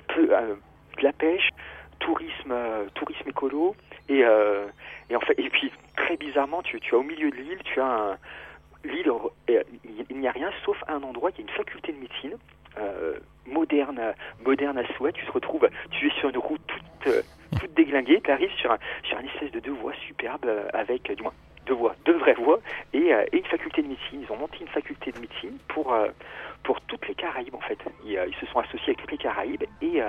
peu 0.10 0.28
euh, 0.32 0.54
de 1.00 1.04
la 1.04 1.12
pêche, 1.12 1.50
tourisme, 1.98 2.54
tourisme 2.94 3.28
écolo. 3.28 3.76
Et 4.10 4.20
et 4.20 5.16
en 5.16 5.22
fait 5.22 5.40
et 5.40 5.50
puis 5.50 5.72
très 5.98 6.18
bizarrement 6.18 6.62
tu, 6.62 6.80
tu 6.82 6.94
as 6.94 7.00
au 7.00 7.04
milieu 7.04 7.32
de 7.32 7.36
l'île 7.36 7.64
tu 7.64 7.82
as 7.82 7.88
un, 7.88 8.18
l'île 8.84 9.12
il 10.12 10.20
n'y 10.20 10.28
a 10.28 10.32
rien 10.32 10.52
sauf 10.64 10.78
un 10.88 11.02
endroit 11.02 11.32
qui 11.32 11.42
a 11.42 11.46
une 11.46 11.50
faculté 11.50 11.94
de 11.94 11.98
médecine 11.98 12.38
euh, 12.78 13.20
moderne, 13.46 14.14
moderne 14.46 14.78
à 14.78 14.88
souhait. 14.96 15.14
Tu 15.14 15.26
te 15.26 15.32
retrouves, 15.32 15.68
tu 15.92 16.08
es 16.08 16.12
sur 16.20 16.30
une 16.30 16.38
route 16.38 16.62
toute, 16.68 17.08
euh, 17.08 17.22
toute 17.60 17.74
déglinguée, 17.76 18.22
tu 18.24 18.32
arrives 18.32 18.52
sur 18.58 18.72
un, 18.72 18.78
sur 19.04 19.20
une 19.20 19.28
espèce 19.28 19.52
de 19.52 19.60
deux 19.60 19.74
voies 19.74 19.94
superbe 20.08 20.46
euh, 20.46 20.68
avec, 20.74 21.12
du 21.16 21.24
moins, 21.24 21.34
deux 21.66 21.74
voies, 21.74 21.96
deux 22.06 22.18
vraies 22.18 22.34
voies, 22.36 22.60
et, 22.94 23.14
euh, 23.14 23.26
et 23.32 23.38
une 23.38 23.46
faculté 23.46 23.82
de 23.82 23.88
médecine. 23.88 24.22
Ils 24.28 24.32
ont 24.32 24.38
monté 24.38 24.58
une 24.62 24.68
faculté 24.68 25.12
de 25.12 25.20
médecine 25.20 25.58
pour, 25.68 25.94
euh, 25.94 26.10
pour 26.64 26.82
toutes 26.82 27.08
les 27.08 27.16
Caraïbes, 27.16 27.56
en 27.56 27.62
fait. 27.62 27.80
Ils, 28.06 28.18
euh, 28.18 28.28
ils 28.28 28.36
se 28.36 28.46
sont 28.52 28.60
associés 28.60 28.90
avec 28.90 29.00
toutes 29.02 29.12
les 29.12 29.18
Caraïbes, 29.18 29.64
et, 29.82 30.02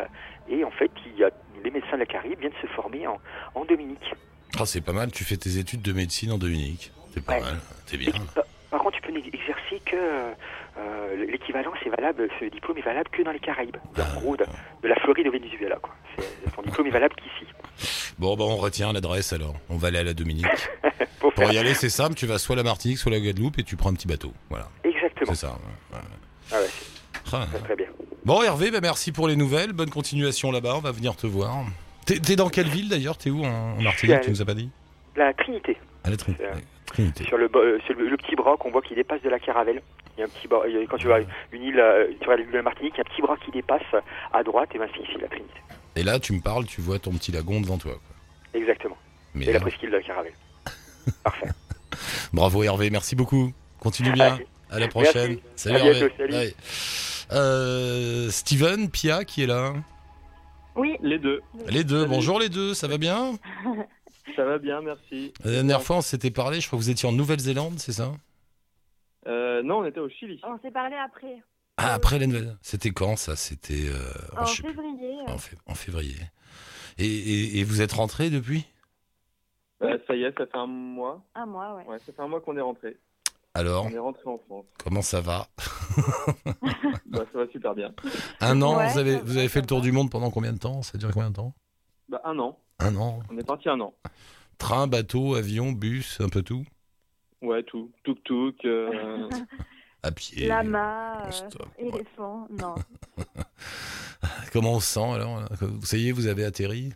et 0.49 0.65
en 0.65 0.71
fait, 0.71 0.91
il 1.07 1.17
y 1.19 1.25
a, 1.25 1.31
les 1.65 1.71
médecins 1.71 1.95
de 1.95 2.01
la 2.01 2.07
Caraïbe 2.07 2.39
viennent 2.41 2.53
se 2.61 2.67
former 2.69 3.07
en, 3.07 3.19
en 3.55 3.65
Dominique. 3.65 4.15
Ah, 4.59 4.65
c'est 4.65 4.81
pas 4.81 4.93
mal. 4.93 5.11
Tu 5.11 5.25
fais 5.25 5.37
tes 5.37 5.59
études 5.59 5.83
de 5.83 5.93
médecine 5.93 6.33
en 6.33 6.39
Dominique. 6.39 6.93
C'est 7.13 7.25
pas 7.25 7.35
Ouais. 7.35 7.41
mal. 7.41 7.57
C'est 7.87 7.97
bien. 7.99 8.13
Par 8.71 8.81
contre, 8.81 8.97
tu 8.97 9.03
peux 9.03 9.13
n'exercer 9.13 9.81
que 9.85 9.97
euh, 9.97 11.27
l'équivalent, 11.31 11.73
c'est 11.83 11.91
valable, 11.91 12.29
ce 12.41 12.45
diplôme 12.47 12.79
est 12.79 12.83
valable 12.83 13.09
que 13.11 13.23
dans 13.23 13.33
les 13.33 13.39
Caraïbes, 13.39 13.77
en 13.99 14.21
gros 14.21 14.37
de, 14.37 14.45
de 14.83 14.89
la 14.89 14.95
Floride 14.97 15.29
au 15.29 15.33
Venezuela. 15.33 15.77
Quoi. 15.81 15.95
Ton 16.55 16.63
diplôme 16.63 16.87
est 16.89 16.91
valable 16.91 17.15
qu'ici. 17.17 17.51
Bon, 18.19 18.37
bah, 18.37 18.45
on 18.45 18.57
retient 18.57 18.93
l'adresse 18.93 19.33
alors. 19.33 19.55
On 19.69 19.77
va 19.77 19.89
aller 19.89 19.99
à 19.99 20.05
la 20.05 20.15
Dominique. 20.15 20.47
Pour 21.21 21.33
Pour 21.33 21.51
y 21.53 21.59
aller, 21.59 21.75
c'est 21.75 21.89
simple. 21.91 22.15
Tu 22.15 22.27
vas 22.27 22.39
soit 22.39 22.55
à 22.55 22.59
la 22.59 22.63
Martinique, 22.63 22.99
soit 22.99 23.11
à 23.13 23.15
la 23.17 23.21
Guadeloupe 23.21 23.59
et 23.59 23.63
tu 23.63 23.77
prends 23.77 23.91
un 23.91 23.95
petit 23.95 24.07
bateau. 24.09 24.33
Voilà. 24.51 24.69
Exactement. 24.85 25.35
C'est 25.35 25.47
ça. 25.47 25.53
ouais. 25.93 25.99
Ah 26.53 26.61
ouais, 26.61 26.67
Ah. 27.33 27.47
très, 27.51 27.59
très 27.61 27.77
bien. 27.77 27.87
Bon, 28.25 28.43
Hervé, 28.43 28.71
bah, 28.71 28.79
merci 28.81 29.13
pour 29.13 29.29
les 29.29 29.37
nouvelles. 29.37 29.73
Bonne 29.73 29.91
continuation 29.91 30.51
là-bas. 30.53 30.75
On 30.77 30.81
va 30.81 30.93
venir 30.93 31.17
te 31.17 31.27
voir. 31.27 31.65
T'es 32.07 32.37
dans 32.37 32.49
quelle 32.49 32.69
ville 32.69 32.89
d'ailleurs? 32.89 33.19
T'es 33.19 33.31
où 33.31 33.45
en, 33.45 33.77
en 33.79 33.83
Martinique 33.83 34.21
Tu 34.23 34.31
nous 34.31 34.41
as 34.41 34.45
pas 34.45 34.55
dit? 34.55 34.71
La 35.17 35.33
Trinité, 35.35 35.77
À 36.05 36.11
la 36.11 36.17
Trinité. 36.17 36.45
Euh, 36.99 37.03
Trinité. 37.11 37.25
sur 37.25 37.37
le, 37.39 37.49
bo- 37.49 37.61
euh, 37.61 37.79
sur 37.87 37.95
le, 37.95 38.09
le 38.09 38.17
petit 38.17 38.35
bras 38.37 38.57
qu'on 38.57 38.71
voit 38.71 38.83
qui 38.83 38.95
dépasse 38.95 39.23
de 39.23 39.29
la 39.29 39.39
Caravelle. 39.39 39.83
Il 40.17 40.21
y 40.21 40.23
a 40.23 40.27
un 40.27 40.29
petit 40.29 40.49
bras, 40.49 40.63
il 40.67 40.75
y 40.75 40.79
a- 40.83 40.87
quand 40.87 40.97
tu 40.97 41.09
vas 41.09 41.19
une 41.53 41.63
île, 41.63 41.79
euh, 41.79 42.07
tu 42.21 42.27
vas 42.27 42.37
de 42.37 42.43
la 42.53 42.63
Martinique, 42.63 42.95
il 42.95 42.99
y 42.99 43.01
a 43.01 43.05
un 43.07 43.13
petit 43.13 43.23
bras 43.23 43.37
qui 43.45 43.51
dépasse 43.51 43.83
à 44.33 44.43
droite, 44.43 44.71
et 44.75 44.79
ben 44.79 44.89
c'est 44.95 45.03
ici 45.03 45.19
la 45.21 45.29
Trinité. 45.29 45.61
Et 45.97 46.03
là, 46.03 46.19
tu 46.19 46.33
me 46.33 46.41
parles, 46.41 46.65
tu 46.67 46.81
vois 46.81 46.99
ton 46.99 47.11
petit 47.13 47.33
lagon 47.33 47.61
devant 47.61 47.77
toi. 47.79 47.93
quoi. 47.93 48.61
Exactement. 48.61 48.97
Mais 49.35 49.45
Et 49.45 49.49
la 49.49 49.55
là, 49.55 49.61
presqu'île 49.61 49.91
de 49.91 49.97
la 49.97 50.03
Caravelle. 50.03 50.33
Parfait. 51.25 51.49
bravo 52.33 52.63
Hervé, 52.63 52.89
merci 52.91 53.15
beaucoup. 53.17 53.53
Continue 53.81 54.13
bien. 54.13 54.39
À 54.71 54.79
la 54.81 54.89
prochaine. 54.89 55.39
Merci. 55.39 55.43
Salut 55.57 55.77
À 55.77 55.81
bientôt, 55.83 55.99
Hervé. 55.99 56.13
salut. 56.17 56.33
Ouais. 56.35 56.55
Euh, 57.33 58.31
Steven, 58.31 58.91
Pia 58.91 59.25
qui 59.25 59.43
est 59.43 59.47
là? 59.47 59.75
Oui, 60.75 60.97
Les 61.03 61.19
deux. 61.19 61.41
Les 61.69 61.85
deux, 61.85 62.01
Salut. 62.01 62.11
bonjour 62.11 62.39
les 62.41 62.49
deux, 62.49 62.75
ça 62.75 62.87
va 62.89 62.99
bien? 62.99 63.33
Ça 64.35 64.45
va 64.45 64.59
bien, 64.59 64.81
merci. 64.83 65.33
La 65.45 65.53
dernière 65.53 65.83
fois, 65.83 65.97
on 65.97 66.01
s'était 66.01 66.31
parlé, 66.31 66.61
je 66.61 66.67
crois 66.67 66.79
que 66.79 66.83
vous 66.85 66.91
étiez 66.91 67.09
en 67.09 67.13
Nouvelle-Zélande, 67.13 67.79
c'est 67.79 67.93
ça? 67.93 68.13
Euh, 69.27 69.63
non, 69.63 69.79
on 69.79 69.85
était 69.85 70.01
au 70.01 70.09
Chili. 70.09 70.41
on 70.45 70.59
s'est 70.61 70.71
parlé 70.71 70.97
après. 70.97 71.43
Ah, 71.79 71.95
après 71.95 72.19
la 72.19 72.27
Nouvelle. 72.27 72.57
C'était 72.63 72.91
quand 72.91 73.17
ça? 73.17 73.37
C'était 73.37 73.89
euh, 73.89 73.99
oh, 74.37 74.41
En 74.41 74.47
février. 74.47 75.15
En, 75.27 75.37
fév- 75.37 75.59
en 75.67 75.75
février. 75.75 76.17
Et, 76.99 77.07
et- 77.07 77.59
et 77.59 77.65
vous 77.65 77.83
êtes 77.83 77.93
rentré 77.93 78.31
depuis? 78.31 78.67
Euh, 79.83 79.99
ça 80.07 80.15
y 80.17 80.23
est, 80.23 80.37
ça 80.39 80.47
fait 80.47 80.57
un 80.57 80.67
mois. 80.67 81.23
Un 81.35 81.47
mois, 81.47 81.75
ouais. 81.77 81.85
Ouais, 81.87 81.99
ça 82.07 82.13
fait 82.13 82.23
un 82.23 82.29
mois 82.29 82.41
qu'on 82.41 82.57
est 82.57 82.63
rentré. 82.63 82.97
Alors, 83.55 83.87
On 83.87 83.91
est 83.91 83.99
rentré 83.99 84.23
en 84.27 84.39
France. 84.39 84.65
comment 84.83 85.03
ça 85.03 85.21
va? 85.21 85.49
Bah, 87.07 87.25
ça 87.33 87.39
va 87.39 87.49
super 87.51 87.75
bien. 87.75 87.95
Un 88.41 88.61
an, 88.63 88.77
Ouais, 88.77 88.93
vous 88.93 88.99
avez, 88.99 89.17
vous 89.19 89.49
fait 89.49 89.61
le 89.61 89.67
tour 89.67 89.81
du 89.81 89.93
monde 89.93 90.11
pendant 90.11 90.31
combien 90.31 90.53
de 90.53 90.59
temps? 90.59 90.83
Ça 90.83 90.93
a 90.95 90.99
duré 90.99 91.13
combien 91.13 91.31
de 91.31 91.37
temps? 91.37 91.55
Bah, 92.09 92.21
un 92.25 92.39
an. 92.39 92.59
Un 92.79 92.97
an. 92.97 93.21
On 93.31 93.39
est 93.39 93.47
parti 93.47 93.69
un 93.69 93.81
an. 93.81 93.95
Train, 94.59 94.87
bateau, 94.87 95.35
avion, 95.35 95.73
bus, 95.73 96.21
un 96.21 96.29
peu 96.29 96.43
tout 96.43 96.65
Ouais, 97.43 97.63
tout. 97.63 97.91
Tuk-tuk. 98.05 98.65
euh, 98.65 99.29
À 100.03 100.13
pied. 100.13 100.47
Lama, 100.47 101.27
euh, 101.27 101.49
éléphant, 101.79 102.47
non. 102.51 102.75
Comment 104.53 104.75
on 104.75 104.81
se 104.81 104.87
sent 104.95 105.13
alors 105.13 105.43
Ça 105.83 105.97
y 105.97 106.09
est, 106.09 106.13
vous 106.13 106.27
avez 106.27 106.45
atterri? 106.45 106.93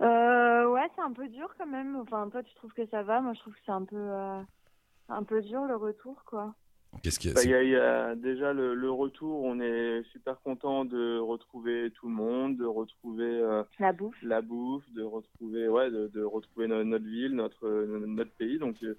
Euh, 0.00 0.68
ouais, 0.70 0.88
c'est 0.94 1.02
un 1.02 1.12
peu 1.12 1.28
dur 1.28 1.48
quand 1.58 1.66
même. 1.66 1.96
Enfin, 1.96 2.28
toi, 2.30 2.42
tu 2.42 2.54
trouves 2.54 2.72
que 2.72 2.86
ça 2.86 3.02
va? 3.02 3.20
Moi, 3.20 3.34
je 3.34 3.40
trouve 3.40 3.54
que 3.54 3.60
c'est 3.64 3.72
un 3.72 3.84
peu, 3.84 3.96
euh, 3.96 4.40
un 5.08 5.22
peu 5.22 5.42
dur 5.42 5.64
le 5.64 5.76
retour, 5.76 6.22
quoi. 6.24 6.54
Qu'est-ce 7.02 7.18
qui 7.18 7.30
Bah, 7.32 7.42
Il 7.44 7.50
y, 7.50 7.54
a- 7.54 7.62
il 7.62 7.70
y 7.70 7.76
a 7.76 8.14
déjà 8.14 8.52
le, 8.52 8.74
le 8.74 8.90
retour, 8.90 9.42
on 9.42 9.60
est 9.60 9.85
super 10.04 10.40
content 10.40 10.84
de 10.84 11.18
retrouver 11.18 11.90
tout 11.92 12.08
le 12.08 12.14
monde, 12.14 12.56
de 12.56 12.64
retrouver 12.66 13.24
euh, 13.40 13.62
La 13.78 13.92
bouffe. 13.92 14.16
la 14.22 14.40
bouffe, 14.42 14.88
de 14.92 15.02
retrouver, 15.02 15.68
ouais, 15.68 15.90
de, 15.90 16.08
de 16.08 16.22
retrouver 16.22 16.68
no- 16.68 16.84
notre 16.84 17.04
ville, 17.06 17.32
notre, 17.34 17.68
notre 18.06 18.30
pays. 18.32 18.58
Donc, 18.58 18.76
euh, 18.82 18.96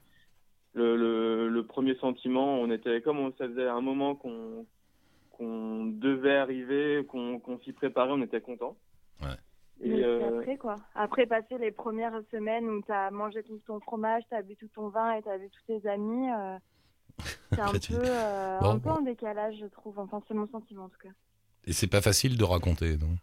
le, 0.73 0.95
le, 0.95 1.49
le 1.49 1.63
premier 1.65 1.95
sentiment, 1.95 2.59
on 2.61 2.69
était 2.69 3.01
comme 3.01 3.19
on, 3.19 3.31
ça 3.33 3.47
faisait 3.47 3.67
un 3.67 3.81
moment 3.81 4.15
qu'on 4.15 4.65
qu'on 5.31 5.85
devait 5.85 6.35
arriver, 6.37 7.05
qu'on 7.07 7.39
qu'on 7.39 7.59
s'y 7.59 7.71
préparait, 7.71 8.11
on 8.11 8.21
était 8.23 8.41
content. 8.41 8.75
Ouais. 9.21 9.35
Et 9.81 9.89
Mais 9.89 10.03
euh, 10.03 10.39
après, 10.39 10.57
quoi. 10.57 10.75
Après 10.95 11.27
passer 11.27 11.57
les 11.59 11.71
premières 11.71 12.19
semaines 12.31 12.67
où 12.67 12.81
tu 12.81 12.91
as 12.91 13.11
mangé 13.11 13.43
tout 13.43 13.59
ton 13.67 13.79
fromage, 13.79 14.23
tu 14.29 14.35
as 14.35 14.41
bu 14.41 14.55
tout 14.55 14.67
ton 14.73 14.89
vin 14.89 15.13
et 15.13 15.21
tu 15.21 15.29
as 15.29 15.37
vu 15.37 15.49
tous 15.49 15.61
tes 15.79 15.87
amis, 15.87 16.29
euh, 16.31 16.57
c'est 17.51 17.59
un, 17.59 17.65
Après, 17.65 17.79
tu 17.79 17.93
peu, 17.93 18.01
euh, 18.03 18.59
bon, 18.59 18.69
un 18.71 18.79
peu 18.79 18.89
bon. 18.89 18.95
en 18.97 19.01
décalage, 19.01 19.55
je 19.59 19.65
trouve. 19.67 19.99
Enfin, 19.99 20.21
c'est 20.27 20.33
mon 20.33 20.47
sentiment, 20.47 20.85
en 20.85 20.89
tout 20.89 20.97
cas. 21.01 21.09
Et 21.65 21.73
c'est 21.73 21.87
pas 21.87 22.01
facile 22.01 22.37
de 22.37 22.43
raconter, 22.43 22.97
non? 22.97 23.15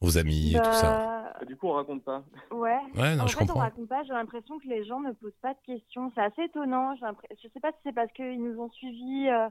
Aux 0.00 0.18
amis 0.18 0.54
et 0.54 0.58
tout 0.58 0.64
ça. 0.72 1.32
Bah, 1.38 1.44
du 1.44 1.56
coup, 1.56 1.68
on 1.68 1.72
raconte 1.74 2.02
pas. 2.02 2.24
Ouais. 2.50 2.76
Ouais, 2.96 3.14
non, 3.14 3.24
en 3.24 3.26
je 3.28 3.36
fait, 3.36 3.44
on 3.44 3.46
comprends. 3.46 3.60
raconte 3.60 3.88
pas. 3.88 4.02
J'ai 4.02 4.12
l'impression 4.12 4.58
que 4.58 4.66
les 4.66 4.84
gens 4.84 5.00
ne 5.00 5.12
posent 5.12 5.30
pas 5.40 5.54
de 5.54 5.60
questions. 5.64 6.10
C'est 6.14 6.22
assez 6.22 6.42
étonnant. 6.42 6.94
J'ai 6.96 7.02
l'impression- 7.02 7.36
Je 7.42 7.48
sais 7.52 7.60
pas 7.60 7.70
si 7.72 7.78
c'est 7.84 7.92
parce 7.92 8.10
qu'ils 8.12 8.42
nous 8.42 8.60
ont 8.60 8.70
suivis 8.70 9.28
euh, 9.28 9.48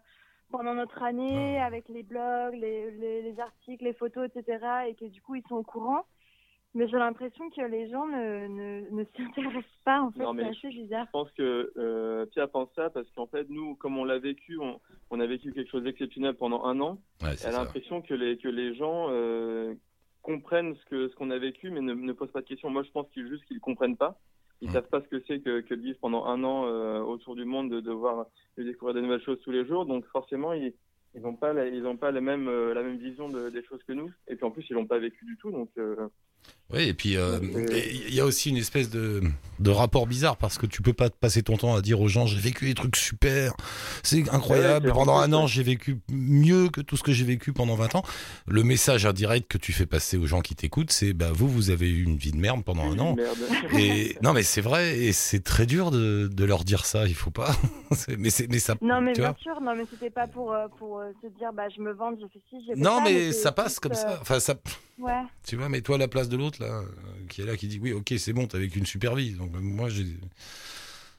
pendant 0.52 0.74
notre 0.74 1.02
année 1.04 1.62
avec 1.62 1.88
les 1.88 2.04
blogs, 2.04 2.54
les, 2.56 2.92
les, 2.92 3.22
les 3.22 3.40
articles, 3.40 3.84
les 3.86 3.94
photos, 3.94 4.30
etc. 4.34 4.66
et 4.90 4.96
que 4.96 5.06
du 5.06 5.22
coup 5.22 5.36
ils 5.36 5.44
sont 5.48 5.56
au 5.56 5.64
courant. 5.64 6.04
Mais 6.74 6.88
j'ai 6.88 6.98
l'impression 6.98 7.50
que 7.50 7.62
les 7.62 7.90
gens 7.90 8.08
ne, 8.08 8.48
ne, 8.48 8.90
ne 8.92 9.04
s'intéressent 9.18 9.64
pas. 9.86 10.02
En 10.02 10.12
fait, 10.12 10.20
Non, 10.24 10.32
c'est 10.34 10.44
mais 10.44 10.50
assez 10.50 10.70
bizarre. 10.70 11.06
Je 11.08 11.12
pense 11.12 11.32
que 11.32 11.72
euh, 11.78 12.26
Pia 12.28 12.48
pense 12.48 12.70
ça 12.76 12.90
parce 12.90 13.10
qu'en 13.12 13.28
fait, 13.28 13.46
nous, 13.50 13.76
comme 13.76 13.98
on 13.98 14.06
l'a 14.06 14.20
vécu, 14.20 14.58
on, 14.60 14.80
on 15.10 15.20
a 15.20 15.26
vécu 15.26 15.52
quelque 15.52 15.70
chose 15.70 15.84
d'exceptionnel 15.84 16.34
pendant 16.36 16.64
un 16.64 16.80
an. 16.80 16.98
Ouais, 17.22 17.32
Elle 17.44 17.56
a 17.56 17.60
l'impression 17.60 18.02
que 18.02 18.14
les, 18.14 18.38
que 18.38 18.48
les 18.48 18.74
gens 18.76 19.08
euh, 19.10 19.74
comprennent 20.22 20.76
ce 20.76 20.86
que 20.86 21.10
ce 21.10 21.16
qu'on 21.16 21.30
a 21.32 21.38
vécu, 21.38 21.72
mais 21.72 21.82
ne, 21.82 21.94
ne 21.94 22.14
posent 22.14 22.32
pas 22.32 22.42
de 22.42 22.48
questions. 22.48 22.70
Moi, 22.70 22.84
je 22.84 22.92
pense 22.92 23.10
qu'ils 23.10 23.28
juste 23.28 23.44
qu'ils 23.46 23.60
comprennent 23.60 23.98
pas. 23.98 24.18
Ils 24.62 24.70
Mm. 24.70 24.74
savent 24.74 24.90
pas 24.90 25.02
ce 25.02 25.08
que 25.08 25.22
c'est 25.28 25.40
que, 25.42 25.62
que 25.62 25.74
de 25.74 25.82
vivre 25.82 25.98
pendant 26.00 26.26
un 26.26 26.44
an 26.44 26.66
euh, 26.68 27.00
autour 27.02 27.36
du 27.36 27.44
monde, 27.46 27.70
de 27.72 27.80
devoir 27.82 28.28
de 28.58 28.64
découvrir 28.64 28.94
de 28.96 29.02
nouvelles 29.02 29.24
choses 29.24 29.42
tous 29.42 29.52
les 29.52 29.66
jours. 29.66 29.86
Donc 29.88 30.06
forcément, 30.06 30.54
ils 30.54 30.74
ils 31.16 31.22
n'ont 31.22 31.36
pas 31.36 31.52
la, 31.52 31.68
ils 31.68 31.86
ont 31.86 31.98
pas 31.98 32.12
la 32.12 32.22
même 32.22 32.48
euh, 32.48 32.74
la 32.74 32.84
même 32.84 32.96
vision 32.98 33.28
de- 33.28 33.50
des 33.50 33.64
choses 33.64 33.84
que 33.84 33.92
nous. 33.92 34.10
Et 34.30 34.36
puis 34.36 34.46
en 34.46 34.52
plus, 34.52 34.64
ils 34.70 34.74
l'ont 34.74 34.86
pas 34.86 35.00
vécu 35.00 35.26
du 35.26 35.36
tout. 35.38 35.52
Donc 35.52 35.70
euh, 35.80 36.08
Oui, 36.74 36.84
et 36.84 36.94
puis 36.94 37.18
euh, 37.18 37.40
et 37.72 37.94
il 38.08 38.14
y 38.14 38.22
a 38.22 38.26
aussi 38.26 38.50
une 38.50 38.56
espèce 38.56 38.90
de, 38.90 39.22
de 39.60 39.70
rapport 39.70 40.08
bizarre 40.08 40.38
parce 40.38 40.58
que 40.58 40.66
tu 40.66 40.82
peux 40.82 40.94
pas 40.94 41.10
te 41.10 41.18
passer 41.18 41.44
ton 41.44 41.58
temps 41.58 41.76
à 41.76 41.82
dire 41.82 42.00
aux 42.00 42.08
gens 42.08 42.26
j'ai 42.26 42.40
vécu 42.40 42.66
des 42.66 42.74
trucs 42.76 42.96
super, 42.96 43.54
c'est 44.04 44.30
incroyable. 44.30 44.88
Ouais, 44.88 44.94
pendant 44.94 45.16
en 45.16 45.22
un 45.22 45.34
an, 45.34 45.48
j'ai 45.48 45.64
vécu 45.64 46.00
mieux 46.10 46.70
que 46.70 46.80
tout 46.80 46.96
ce 46.96 47.04
que 47.04 47.12
j'ai 47.12 47.26
vécu 47.26 47.52
pendant 47.52 47.76
20 47.76 47.96
ans. 47.96 48.04
Le 48.48 48.64
message 48.64 49.06
indirect 49.06 49.52
que 49.52 49.58
tu 49.58 49.74
fais 49.74 49.86
passer 49.86 50.16
aux 50.16 50.28
gens 50.28 50.40
qui 50.40 50.56
t'écoutent, 50.56 50.92
c'est 50.92 51.12
bah 51.12 51.32
vous, 51.34 51.50
vous 51.50 51.72
avez 51.72 51.90
eu 51.90 52.04
une 52.04 52.16
vie 52.16 52.32
de 52.32 52.38
merde 52.38 52.64
pendant 52.64 52.90
un 52.90 53.00
an. 53.00 53.18
Et 53.78 54.16
non, 54.22 54.32
mais 54.32 54.44
c'est 54.44 54.62
vrai, 54.62 54.98
et 54.98 55.12
c'est 55.12 55.44
très 55.44 55.66
dur 55.66 55.92
de, 55.92 56.30
de 56.32 56.46
leur 56.46 56.64
dire 56.64 56.86
ça. 56.86 57.06
Il 57.06 57.16
faut 57.16 57.32
pas. 57.32 57.52
Mais 58.18 58.30
mais 58.50 58.60
ça. 58.60 58.76
Non, 58.82 59.02
mais 59.02 59.12
bien 59.14 59.32
vois 59.32 59.38
sûr. 59.42 59.60
Non, 59.62 59.76
mais 59.76 59.84
c'était 59.92 60.10
pas 60.10 60.28
pour 60.28 60.54
euh, 60.54 60.68
pour 60.80 61.00
euh, 61.00 61.12
se 61.22 61.28
dire 61.38 61.52
bah 61.54 61.64
je 61.76 61.82
me 61.82 61.92
vante, 61.92 62.16
j'ai 62.20 62.28
fait 62.30 62.42
ci, 62.50 62.64
j'ai 62.66 62.76
non, 62.76 62.98
ça. 62.98 63.04
mais 63.04 63.32
c'est 63.34 63.42
ça 63.42 63.52
passe 63.52 63.80
comme 63.80 63.92
euh, 63.92 63.96
ça. 63.96 64.18
Enfin, 64.22 64.40
ça. 64.40 64.56
Ouais. 65.02 65.24
Tu 65.46 65.56
vois, 65.56 65.68
mais 65.70 65.82
toi 65.82 65.96
à 65.96 66.00
la 66.00 66.08
place 66.08 66.30
de 66.30 66.38
l'autre 66.38 66.62
là, 66.62 66.80
euh, 66.82 66.84
qui 67.30 67.42
est 67.42 67.46
là, 67.46 67.58
qui 67.58 67.68
dit 67.68 67.80
oui, 67.82 67.92
ok, 67.94 68.14
c'est 68.18 68.34
bon, 68.34 68.46
t'as 68.48 68.60
vécu 68.60 68.80
une 68.80 68.86
super 68.86 69.16
vie. 69.16 69.34
Donc 69.34 69.54
euh, 69.56 69.60
moi, 69.60 69.90
j'ai. 69.90 70.06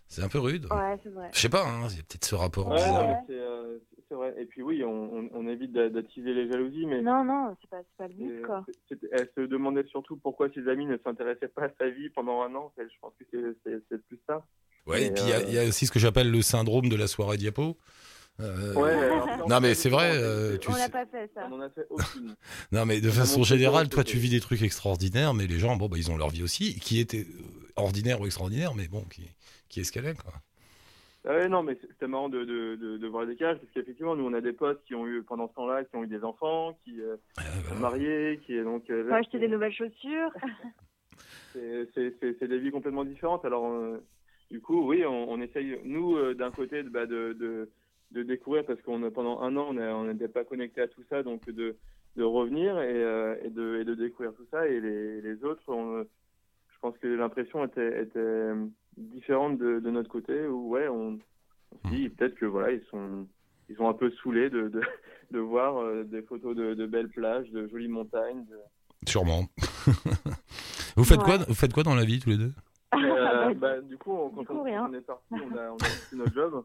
C'est 0.09 0.23
un 0.23 0.29
peu 0.29 0.39
rude. 0.39 0.67
Ouais, 0.71 0.99
c'est 1.03 1.09
vrai. 1.09 1.31
Je 1.33 1.39
sais 1.41 1.49
pas, 1.49 1.67
hein, 1.67 1.89
il 1.91 1.97
y 1.97 2.01
a 2.01 2.03
peut-être 2.03 2.25
ce 2.27 2.35
rapport 2.35 2.69
Ouais, 2.69 2.77
bizarre. 2.77 3.17
c'est 3.27 3.33
euh, 3.33 3.79
c'est 4.09 4.15
vrai. 4.15 4.35
Et 4.39 4.45
puis 4.45 4.61
oui, 4.63 4.85
on, 4.85 4.91
on, 4.91 5.29
on 5.33 5.49
évite 5.49 5.73
d'a- 5.73 5.89
d'attiser 5.89 6.35
les 6.35 6.51
jalousies, 6.53 6.85
mais 6.85 7.01
Non, 7.01 7.25
non, 7.25 7.57
c'est 7.63 7.71
pas 7.71 7.79
c'est 7.81 7.97
pas 7.97 8.09
le 8.09 8.15
but 8.15 8.43
quoi. 8.45 8.65
Elle 9.11 9.31
se 9.35 9.41
demandait 9.41 9.85
surtout 9.91 10.17
pourquoi 10.19 10.49
ses 10.55 10.69
amis 10.69 10.85
ne 10.85 10.99
s'intéressaient 10.99 11.49
pas 11.49 11.65
à 11.65 11.71
sa 11.79 11.89
vie 11.89 12.11
pendant 12.11 12.43
un 12.43 12.55
an. 12.55 12.71
Je 12.77 12.83
pense 13.01 13.15
que 13.33 13.57
c'est- 13.65 13.99
plus 14.07 14.21
ça. 14.29 14.45
Ouais, 14.87 15.05
et 15.05 15.07
Et, 15.07 15.11
puis 15.13 15.23
euh, 15.33 15.41
il 15.49 15.55
y, 15.55 15.59
a 15.59 15.65
aussi 15.65 15.87
ce 15.87 15.93
que 15.93 15.99
j'appelle 15.99 16.31
le 16.31 16.43
syndrome 16.43 16.89
de 16.91 16.97
la 16.97 17.07
soirée 17.07 17.39
diapo. 17.39 17.79
Euh, 18.41 18.75
Ouais, 18.75 18.91
alors 18.93 19.29
on 19.45 19.49
Non, 19.49 19.61
mais 19.61 19.75
c'est 19.75 19.89
vrai, 19.91 20.11
euh, 20.15 20.57
tu 20.59 20.71
On 20.71 20.73
sais- 20.73 20.89
pas 20.91 21.07
fait 21.07 21.31
ça. 21.35 21.47
On 21.51 21.55
en 21.57 21.61
a 21.61 21.71
fait 21.71 21.87
aucune. 21.91 22.35
Non, 22.73 22.87
mais 22.87 23.01
de 23.01 23.11
façon 23.11 23.43
générale, 23.43 23.89
toi, 23.89 24.05
tu 24.05 24.17
vis 24.17 24.31
des 24.31 24.41
trucs 24.41 24.63
extraordinaires, 24.63 25.35
mais 25.35 25.47
les 25.47 25.59
gens, 25.59 25.77
bon, 25.77 25.89
bah, 25.89 25.97
ils 25.99 26.11
ont 26.11 26.17
leur 26.17 26.31
vie 26.31 26.43
aussi, 26.43 26.79
qui 26.81 26.99
étaient 26.99 27.27
euh, 27.29 27.73
ordinaires 27.77 28.21
ou 28.21 28.27
extraordinaires, 28.27 28.75
mais 28.75 28.89
bon, 28.89 29.03
qui, 29.05 29.29
qui 29.69 29.81
est 29.81 29.85
ce 29.85 29.93
qu'elle 29.93 30.07
est, 30.07 30.21
quoi. 30.21 30.33
Ah 31.25 31.35
ouais, 31.35 31.49
non, 31.49 31.63
mais 31.63 31.77
c'est- 31.81 31.87
c'était 31.89 32.09
marrant 32.09 32.29
de, 32.29 32.41
de, 32.45 32.75
de, 32.75 32.97
de 32.97 33.07
voir 33.07 33.25
les 33.25 33.35
décalage 33.35 33.59
parce 33.59 33.71
qu'effectivement, 33.73 34.17
nous, 34.17 34.25
on 34.27 34.33
a 34.33 34.41
des 34.41 34.53
potes 34.53 34.83
qui 34.87 34.95
ont 34.97 35.07
eu, 35.07 35.23
pendant 35.23 35.49
ce 35.49 35.55
temps-là, 35.55 35.85
qui 35.85 35.95
ont 35.95 36.03
eu 36.03 36.09
des 36.09 36.25
enfants, 36.25 36.77
qui 36.85 37.01
euh, 37.01 37.17
Euh, 37.39 37.43
sont 37.69 37.75
mariés, 37.77 38.41
qui 38.45 38.61
donc. 38.63 38.91
euh, 38.91 39.07
Moi, 39.07 39.19
acheter 39.19 39.39
des 39.39 39.47
nouvelles 39.49 39.73
chaussures. 39.75 40.31
c'est- 41.55 42.47
des 42.49 42.59
vies 42.59 42.71
complètement 42.71 43.05
différentes. 43.05 43.45
Alors, 43.45 43.67
euh, 43.71 44.03
du 44.51 44.61
coup, 44.61 44.89
oui, 44.89 45.05
on, 45.07 45.31
on 45.31 45.41
essaye, 45.41 45.79
nous, 45.85 46.17
euh, 46.17 46.35
d'un 46.35 46.51
côté, 46.51 46.83
de, 46.83 46.89
bah, 46.89 47.07
de, 47.07 47.35
de, 48.13 48.23
découvrir, 48.23 48.65
parce 48.65 48.81
qu'on 48.83 49.03
a 49.03 49.11
pendant 49.11 49.41
un 49.41 49.57
an, 49.57 49.77
on 49.77 50.05
n'était 50.05 50.29
pas 50.29 50.45
connecté 50.45 50.81
à 50.83 50.89
tout 50.89 51.03
ça, 51.09 51.23
donc 51.23 51.45
de, 51.47 51.77
de 52.17 52.23
revenir 52.23 52.79
et, 52.81 53.03
euh, 53.03 53.37
et, 53.43 53.51
de, 53.51 53.81
et 53.81 53.85
de 53.85 53.95
découvrir 53.95 54.33
tout 54.35 54.47
ça. 54.51 54.67
Et 54.69 54.81
les, 54.81 55.21
les 55.21 55.45
autres, 55.45 55.63
on, 55.69 55.97
euh, 55.99 56.05
je 56.73 56.79
pense 56.81 56.97
que 56.99 57.07
l'impression 57.07 57.65
était, 57.65 58.03
était 58.03 58.51
différente 58.97 59.59
de, 59.59 59.81
de 59.81 59.91
notre 59.91 60.11
côté, 60.11 60.47
où, 60.47 60.71
ouais, 60.71 60.89
on, 60.89 61.19
on 61.73 61.89
se 61.89 61.95
dit 61.95 62.09
peut-être 62.11 62.35
que, 62.37 62.47
voilà, 62.47 62.73
ils 62.73 62.85
sont. 62.91 63.27
Ils 63.69 63.77
sont 63.77 63.89
un 63.89 63.95
peu 63.95 64.11
saoulés 64.11 64.51
de, 64.51 64.69
de, 64.69 64.83
de 65.31 65.39
voir 65.39 65.79
euh, 65.79 66.05
des 66.05 66.21
photos 66.21 66.55
de, 66.55 66.75
de 66.75 66.85
belles 66.85 67.09
plages, 67.09 67.49
de 67.53 67.69
jolies 67.69 67.89
montagnes. 67.89 68.45
de- 68.45 69.09
Sûrement. 69.09 69.45
vous, 70.97 71.05
faites 71.05 71.23
quoi, 71.23 71.39
vous 71.39 71.55
faites 71.55 71.73
quoi 71.73 71.83
dans 71.83 71.95
la 71.95 72.05
vie, 72.05 72.19
tous 72.21 72.31
les 72.31 72.37
deux? 72.37 72.53
Euh, 72.95 73.55
bah, 73.57 73.81
du 73.81 73.97
coup, 73.97 74.13
on- 74.13 74.31
quand 74.31 74.41
Du 74.41 74.47
coup, 74.47 74.53
on, 74.59 74.63
rien. 74.65 74.87
on 74.91 74.93
est 74.93 75.01
parti, 75.01 75.25
on 75.33 75.57
a, 75.57 75.71
on 75.71 75.77
a 75.77 75.79
quitté 75.79 76.17
notre 76.17 76.35
job. 76.35 76.65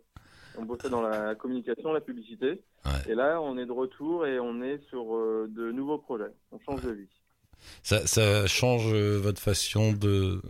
On 0.58 0.64
bossait 0.66 0.90
dans 0.90 1.02
la 1.02 1.36
communication, 1.36 1.94
la 1.94 2.02
publicité. 2.02 2.62
Ouais. 2.86 3.12
Et 3.12 3.16
là, 3.16 3.42
on 3.42 3.58
est 3.58 3.66
de 3.66 3.72
retour 3.72 4.26
et 4.26 4.40
on 4.40 4.62
est 4.62 4.80
sur 4.90 5.16
euh, 5.16 5.48
de 5.50 5.72
nouveaux 5.72 5.98
projets. 5.98 6.32
On 6.52 6.60
change 6.60 6.82
de 6.82 6.92
vie. 6.92 7.08
ça, 7.84 8.06
ça 8.08 8.48
change 8.48 8.92
euh, 8.94 9.18
votre 9.18 9.42
façon 9.42 9.94
de, 9.94 10.42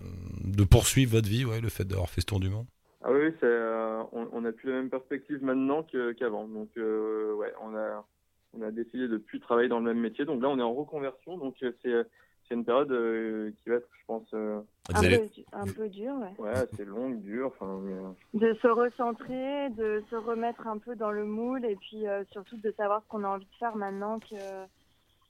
de 0.44 0.64
poursuivre 0.64 1.12
votre 1.14 1.28
vie, 1.28 1.46
ouais, 1.46 1.62
le 1.62 1.70
fait 1.70 1.86
d'avoir 1.86 2.10
fait 2.10 2.22
ce 2.22 2.26
tour 2.26 2.40
du 2.40 2.50
monde? 2.50 2.68
Ah 3.04 3.12
oui, 3.12 3.32
c'est, 3.40 3.46
euh, 3.46 4.02
on, 4.12 4.28
on 4.32 4.46
a 4.46 4.52
plus 4.52 4.70
la 4.70 4.78
même 4.78 4.90
perspective 4.90 5.44
maintenant 5.44 5.84
que- 5.84 6.14
qu'avant. 6.14 6.48
Donc, 6.48 6.70
ouais, 6.76 7.54
on 7.62 7.76
a, 7.76 8.06
on 8.54 8.62
a 8.62 8.72
décidé 8.72 9.08
de 9.08 9.18
plus 9.18 9.40
travailler 9.40 9.70
dans 9.70 9.80
le 9.80 9.86
même 9.86 10.00
métier. 10.00 10.26
Donc 10.26 10.42
là, 10.42 10.50
on 10.50 10.58
est 10.58 10.64
en 10.64 10.74
reconversion. 10.74 11.38
Donc, 11.38 11.56
c'est, 11.60 11.94
c'est 12.48 12.56
une 12.56 12.66
période 12.66 12.92
euh, 12.92 13.52
qui 13.64 13.70
va 13.70 13.76
être, 13.76 13.88
je 14.00 14.06
pense, 14.06 14.28
euh, 14.34 14.60
Vous 14.90 14.96
Un 14.98 15.04
allez- 15.04 15.20
peu, 15.20 15.42
un 15.54 15.66
peu 15.66 15.90
dur, 15.90 16.14
ouais. 16.16 16.34
ouais, 16.46 16.52
assez 16.52 16.86
longue, 16.86 17.20
dure. 17.22 17.48
Enfin, 17.48 17.80
mais, 17.84 17.94
euh, 17.94 18.10
De 18.34 18.54
se 18.62 18.68
recentrer, 18.68 19.70
de 19.72 20.04
se 20.10 20.16
remettre 20.16 20.66
un 20.68 20.78
peu 20.78 20.96
dans 20.96 21.12
le 21.12 21.26
moule 21.26 21.66
et 21.66 21.76
puis 21.76 22.08
euh, 22.08 22.24
surtout 22.32 22.58
de 22.58 22.72
savoir 22.78 23.02
ce 23.04 23.08
qu'on 23.10 23.24
a 23.24 23.28
envie 23.28 23.46
de 23.46 23.56
faire 23.60 23.76
maintenant 23.76 24.20
que 24.20 24.36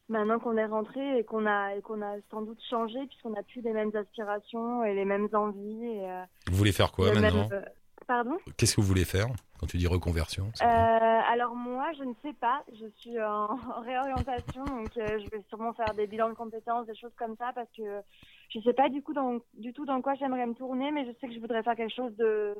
maintenant 0.10 0.40
qu'on 0.40 0.58
est 0.58 0.66
rentré 0.66 1.20
et 1.20 1.24
qu'on 1.24 1.46
a 1.46 1.76
et 1.76 1.82
qu'on 1.82 2.02
a 2.02 2.16
sans 2.32 2.42
doute 2.42 2.62
changé 2.70 3.00
puisqu'on 3.08 3.32
n'a 3.32 3.44
plus 3.44 3.62
les 3.62 3.74
mêmes 3.74 3.92
aspirations 3.96 4.84
et 4.86 4.94
les 4.94 5.04
mêmes 5.06 5.28
envies 5.34 5.86
et 5.86 6.10
euh, 6.10 6.24
Vous 6.50 6.56
voulez 6.58 6.72
faire 6.72 6.92
quoi 6.92 7.12
maintenant 7.14 7.50
même- 7.50 7.54
euh, 7.54 7.62
Pardon 8.08 8.38
Qu'est-ce 8.58 8.76
que 8.76 8.82
vous 8.82 8.88
voulez 8.88 9.04
faire 9.06 9.28
quand 9.60 9.68
tu 9.68 9.78
dis 9.78 9.88
reconversion 9.88 10.50
Euh, 10.62 10.66
alors 10.66 11.56
moi, 11.56 11.92
je 11.98 12.04
ne 12.04 12.14
sais 12.22 12.34
pas. 12.34 12.64
Je 12.74 12.88
suis 13.00 13.22
en, 13.22 13.50
en 13.76 13.82
réorientation, 13.82 14.64
donc 14.64 14.96
euh, 14.98 15.20
je 15.20 15.30
vais 15.30 15.44
sûrement 15.50 15.74
faire 15.74 15.94
des 15.96 16.08
bilans 16.08 16.30
de 16.30 16.34
compétences, 16.36 16.88
des 16.88 16.96
choses 16.96 17.14
comme 17.18 17.36
ça, 17.38 17.52
parce 17.54 17.70
que 17.76 18.02
je 18.50 18.60
ne 18.60 18.64
sais 18.64 18.74
pas 18.74 18.88
du 18.90 19.02
coup 19.04 19.14
dans, 19.14 19.40
du 19.56 19.74
tout 19.74 19.86
dans 19.86 20.02
quoi 20.02 20.16
j'aimerais 20.16 20.46
me 20.46 20.54
tourner, 20.54 20.92
mais 20.92 21.06
je 21.06 21.12
sais 21.20 21.28
que 21.28 21.34
je 21.34 21.40
voudrais 21.40 21.64
faire 21.64 21.76
quelque 21.76 21.94
chose 21.96 22.16
de 22.16 22.56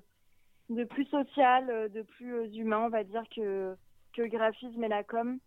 de 0.70 0.84
plus 0.84 1.06
social, 1.06 1.70
euh, 1.70 1.88
de 1.88 2.02
plus 2.02 2.54
humain, 2.58 2.80
on 2.80 2.90
va 2.90 3.04
dire 3.06 3.24
que 3.34 3.74
que 4.14 4.22
le 4.24 4.28
graphisme 4.28 4.84
et 4.84 4.90
la 4.90 5.04
com. 5.04 5.38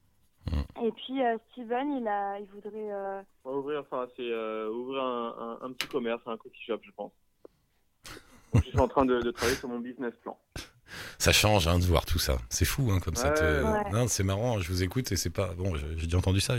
Mm. 0.46 0.84
Et 0.86 0.92
puis 0.92 1.22
euh, 1.22 1.36
Steven, 1.52 1.92
il 1.92 2.08
a, 2.08 2.38
il 2.38 2.46
voudrait. 2.46 2.90
euh, 2.90 3.22
ouvrir, 3.44 3.80
enfin, 3.80 4.06
c'est 4.16 4.22
euh, 4.30 4.70
ouvrir 4.70 5.02
un, 5.02 5.58
un, 5.60 5.66
un 5.66 5.72
petit 5.72 5.88
commerce, 5.88 6.22
un 6.26 6.38
coffee 6.38 6.62
shop, 6.64 6.78
je 6.82 6.90
pense. 6.92 7.12
Je 8.54 8.60
suis 8.68 8.78
en 8.80 8.88
train 8.88 9.04
de, 9.04 9.20
de 9.20 9.30
travailler 9.30 9.56
sur 9.58 9.68
mon 9.68 9.78
business 9.80 10.12
plan. 10.22 10.38
Ça 11.18 11.32
change 11.32 11.68
hein, 11.68 11.78
de 11.78 11.84
voir 11.84 12.04
tout 12.04 12.18
ça. 12.18 12.38
C'est 12.48 12.64
fou, 12.64 12.90
hein, 12.90 12.98
comme 12.98 13.14
ça. 13.14 13.30
Te- 13.30 13.62
ouais. 13.92 14.08
C'est 14.08 14.24
marrant. 14.24 14.58
Je 14.58 14.68
vous 14.68 14.82
écoute 14.82 15.10
et 15.12 15.16
c'est 15.16 15.30
pas 15.30 15.54
bon. 15.56 15.74
J'ai 15.76 16.06
déjà 16.06 16.18
entendu 16.18 16.40
ça. 16.40 16.54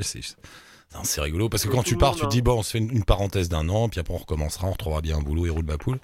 C'est 1.04 1.22
rigolo 1.22 1.50
parce 1.50 1.66
que 1.66 1.70
quand 1.72 1.84
tu 1.84 1.98
pars, 1.98 2.12
monde, 2.12 2.20
tu 2.20 2.26
hein. 2.26 2.30
dis 2.30 2.42
bon, 2.42 2.60
on 2.60 2.64
se 2.64 2.72
fait 2.72 2.78
une, 2.78 2.92
une 2.92 3.06
parenthèse 3.06 3.48
d'un 3.50 3.68
an, 3.70 3.88
puis 3.90 4.00
après 4.00 4.14
on 4.14 4.18
recommencera, 4.18 4.68
on 4.68 4.72
retrouvera 4.72 5.02
bien 5.02 5.18
un 5.18 5.22
boulot 5.22 5.46
et 5.46 5.50
roule 5.50 5.66
ma 5.66 5.78
poule. 5.78 6.00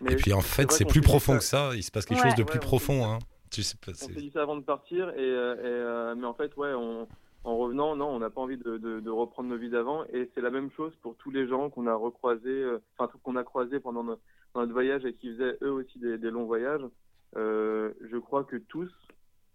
Mais 0.00 0.12
Et 0.12 0.16
puis 0.16 0.32
en 0.32 0.40
fait, 0.40 0.70
c'est 0.72 0.84
plus 0.84 1.00
profond 1.00 1.38
que 1.38 1.44
ça. 1.44 1.70
Il 1.74 1.82
se 1.82 1.90
passe 1.90 2.06
quelque 2.06 2.20
Ouais. 2.22 2.28
chose 2.30 2.36
de 2.36 2.42
plus 2.44 2.58
profond. 2.60 2.98
dit 2.98 3.04
Hein. 3.04 3.18
Tu 3.50 3.62
sais 3.62 3.76
pas. 3.84 3.92
On 3.92 4.06
s'est 4.06 4.12
dit 4.14 4.30
ça 4.32 4.42
avant 4.42 4.56
de 4.56 4.62
partir, 4.62 5.10
et, 5.10 5.14
euh, 5.18 5.54
et, 5.56 5.60
euh, 5.64 6.14
mais 6.16 6.26
en 6.26 6.34
fait, 6.34 6.56
ouais, 6.56 6.72
on, 6.74 7.06
en 7.44 7.56
revenant, 7.56 7.94
non, 7.96 8.06
on 8.08 8.18
n'a 8.18 8.30
pas 8.30 8.40
envie 8.40 8.56
de, 8.56 8.78
de, 8.78 8.98
de 9.00 9.10
reprendre 9.10 9.48
nos 9.50 9.58
vies 9.58 9.68
d'avant, 9.70 10.04
et 10.12 10.30
c'est 10.34 10.40
la 10.40 10.50
même 10.50 10.70
chose 10.76 10.92
pour 11.02 11.16
tous 11.16 11.30
les 11.30 11.46
gens 11.46 11.68
qu'on 11.68 11.86
a 11.86 11.94
recroisés, 11.94 12.40
euh, 12.46 12.80
enfin 12.96 13.12
qu'on 13.22 13.36
a 13.36 13.44
croisés 13.44 13.78
pendant 13.78 14.04
notre, 14.04 14.22
dans 14.54 14.60
notre 14.60 14.72
voyage 14.72 15.04
et 15.04 15.14
qui 15.14 15.32
faisaient 15.32 15.56
eux 15.62 15.70
aussi 15.72 15.98
des, 15.98 16.18
des 16.18 16.30
longs 16.30 16.44
voyages. 16.44 16.82
Euh, 17.36 17.92
je 18.10 18.16
crois 18.18 18.44
que 18.44 18.56
tous, 18.56 18.90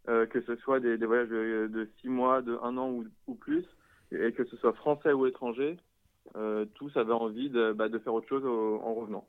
euh, 0.10 0.26
que 0.26 0.42
ce 0.42 0.56
soit 0.58 0.80
des, 0.80 0.98
des 0.98 1.06
voyages 1.06 1.30
de, 1.30 1.68
de 1.72 1.90
six 2.02 2.10
mois, 2.10 2.42
de 2.42 2.58
un 2.64 2.78
an 2.78 2.90
ou, 2.90 3.06
ou 3.28 3.36
plus, 3.36 3.66
et 4.12 4.32
que 4.32 4.46
ce 4.46 4.58
soit 4.58 4.74
français 4.74 5.14
ou 5.14 5.28
étranger, 5.28 5.78
euh, 6.36 6.66
tous 6.76 6.96
avaient 6.98 7.14
envie 7.14 7.50
de, 7.50 7.74
bah, 7.74 7.90
de 7.90 8.00
faire 8.00 8.14
autre 8.14 8.28
chose 8.28 8.44
au- 8.46 8.80
en 8.84 8.94
revenant. 8.96 9.28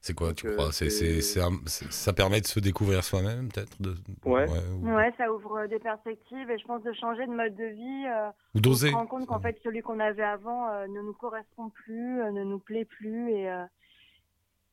C'est 0.00 0.12
quoi, 0.12 0.28
Donc, 0.28 0.36
tu 0.36 0.50
crois? 0.52 0.66
Un- 0.66 1.64
Ça 1.66 2.12
permet 2.12 2.42
de 2.42 2.46
se 2.46 2.60
découvrir 2.60 3.02
soi-même, 3.02 3.48
peut-être 3.48 3.80
de... 3.80 3.94
Ouais. 4.26 4.46
ou... 4.82 4.94
Ouais, 4.94 5.10
ça 5.16 5.32
ouvre 5.32 5.66
des 5.66 5.78
perspectives 5.78 6.50
et 6.50 6.58
je 6.58 6.66
pense 6.66 6.82
de 6.82 6.92
changer 6.92 7.26
de 7.26 7.32
mode 7.32 7.54
de 7.56 7.64
vie. 7.64 8.06
euh, 8.06 8.28
ou 8.54 8.58
on 8.58 8.60
d'oser. 8.60 8.90
se 8.90 8.94
rend 8.94 9.06
compte 9.06 9.26
qu'en 9.26 9.40
fait, 9.40 9.58
celui 9.64 9.80
qu'on 9.80 10.00
avait 10.00 10.22
avant 10.22 10.68
euh, 10.68 10.86
ne 10.88 11.00
nous 11.00 11.14
correspond 11.14 11.70
plus, 11.70 12.20
euh, 12.20 12.30
ne 12.32 12.44
nous 12.44 12.58
plaît 12.58 12.84
plus. 12.84 13.30
Et, 13.30 13.50
euh, 13.50 13.64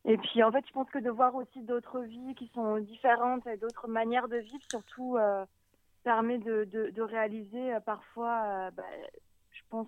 et 0.05 0.17
puis, 0.17 0.41
en 0.43 0.51
fait, 0.51 0.65
je 0.67 0.71
pense 0.73 0.89
que 0.89 0.99
de 0.99 1.09
voir 1.09 1.35
aussi 1.35 1.61
d'autres 1.61 2.01
vies 2.01 2.35
qui 2.35 2.47
sont 2.55 2.77
différentes 2.79 3.45
et 3.45 3.57
d'autres 3.57 3.87
manières 3.87 4.27
de 4.27 4.37
vivre, 4.37 4.63
surtout, 4.69 5.17
euh, 5.17 5.45
permet 6.03 6.39
de, 6.39 6.63
de, 6.65 6.89
de 6.89 7.01
réaliser 7.01 7.75
euh, 7.75 7.79
parfois, 7.79 8.43
euh, 8.45 8.71
bah, 8.71 8.83
je 9.51 9.61
pense, 9.69 9.87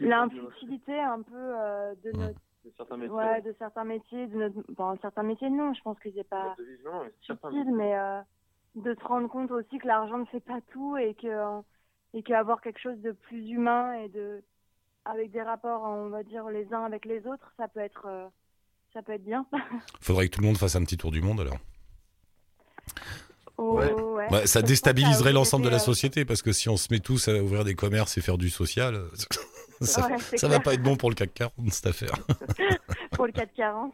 l'infutilité 0.00 0.98
un 0.98 1.20
peu 1.20 1.34
euh, 1.34 1.94
de, 2.02 2.12
notre, 2.12 2.40
de 2.64 2.70
certains 2.76 2.96
métiers. 2.96 3.14
ouais, 3.14 3.42
de 3.42 3.54
certains 3.58 3.84
métiers. 3.84 4.26
De 4.28 4.38
notre, 4.38 4.72
bon, 4.72 4.96
certains 5.02 5.22
métiers, 5.22 5.50
non, 5.50 5.74
je 5.74 5.82
pense 5.82 5.98
que 5.98 6.08
c'est 6.10 6.24
pas 6.24 6.56
utile, 7.28 7.74
mais 7.74 7.98
euh, 7.98 8.20
de 8.76 8.94
se 8.94 9.04
rendre 9.04 9.28
compte 9.28 9.50
aussi 9.50 9.78
que 9.78 9.86
l'argent 9.86 10.18
ne 10.18 10.24
fait 10.26 10.40
pas 10.40 10.60
tout 10.72 10.96
et 10.96 11.14
que 11.14 11.60
et 12.14 12.22
qu'avoir 12.22 12.62
quelque 12.62 12.80
chose 12.80 12.98
de 13.02 13.12
plus 13.12 13.50
humain 13.50 13.92
et 13.92 14.08
de 14.08 14.42
avec 15.04 15.30
des 15.30 15.42
rapports, 15.42 15.82
on 15.82 16.08
va 16.08 16.22
dire 16.22 16.48
les 16.48 16.72
uns 16.72 16.84
avec 16.84 17.04
les 17.04 17.26
autres, 17.26 17.52
ça 17.58 17.68
peut 17.68 17.80
être 17.80 18.30
ça 18.92 19.02
peut 19.02 19.12
être 19.12 19.24
bien. 19.24 19.46
Faudrait 20.00 20.28
que 20.28 20.34
tout 20.34 20.40
le 20.40 20.46
monde 20.46 20.58
fasse 20.58 20.76
un 20.76 20.84
petit 20.84 20.96
tour 20.96 21.10
du 21.10 21.20
monde 21.22 21.40
alors. 21.40 21.58
Oh, 23.56 23.78
Ouais. 23.78 23.92
ouais. 23.92 24.32
Ouais, 24.32 24.46
ça 24.46 24.62
déstabiliserait 24.62 25.32
l'ensemble 25.32 25.64
de 25.64 25.70
la 25.70 25.76
euh, 25.76 25.80
société 25.80 26.24
parce 26.24 26.42
que 26.42 26.52
si 26.52 26.68
on 26.68 26.76
se 26.76 26.88
met 26.90 27.00
tous 27.00 27.28
à 27.28 27.34
ouvrir 27.42 27.64
des 27.64 27.74
commerces 27.74 28.16
et 28.18 28.20
faire 28.20 28.38
du 28.38 28.50
social, 28.50 28.94
euh, 28.94 29.08
ça, 29.80 30.08
ouais, 30.08 30.48
va 30.48 30.60
pas 30.60 30.74
être 30.74 30.82
bon 30.82 30.96
pour 30.96 31.10
le 31.10 31.14
CAC 31.14 31.34
40 31.34 31.72
cette 31.72 31.86
affaire. 31.86 32.14
pour 33.12 33.26
le 33.26 33.32
440. 33.32 33.92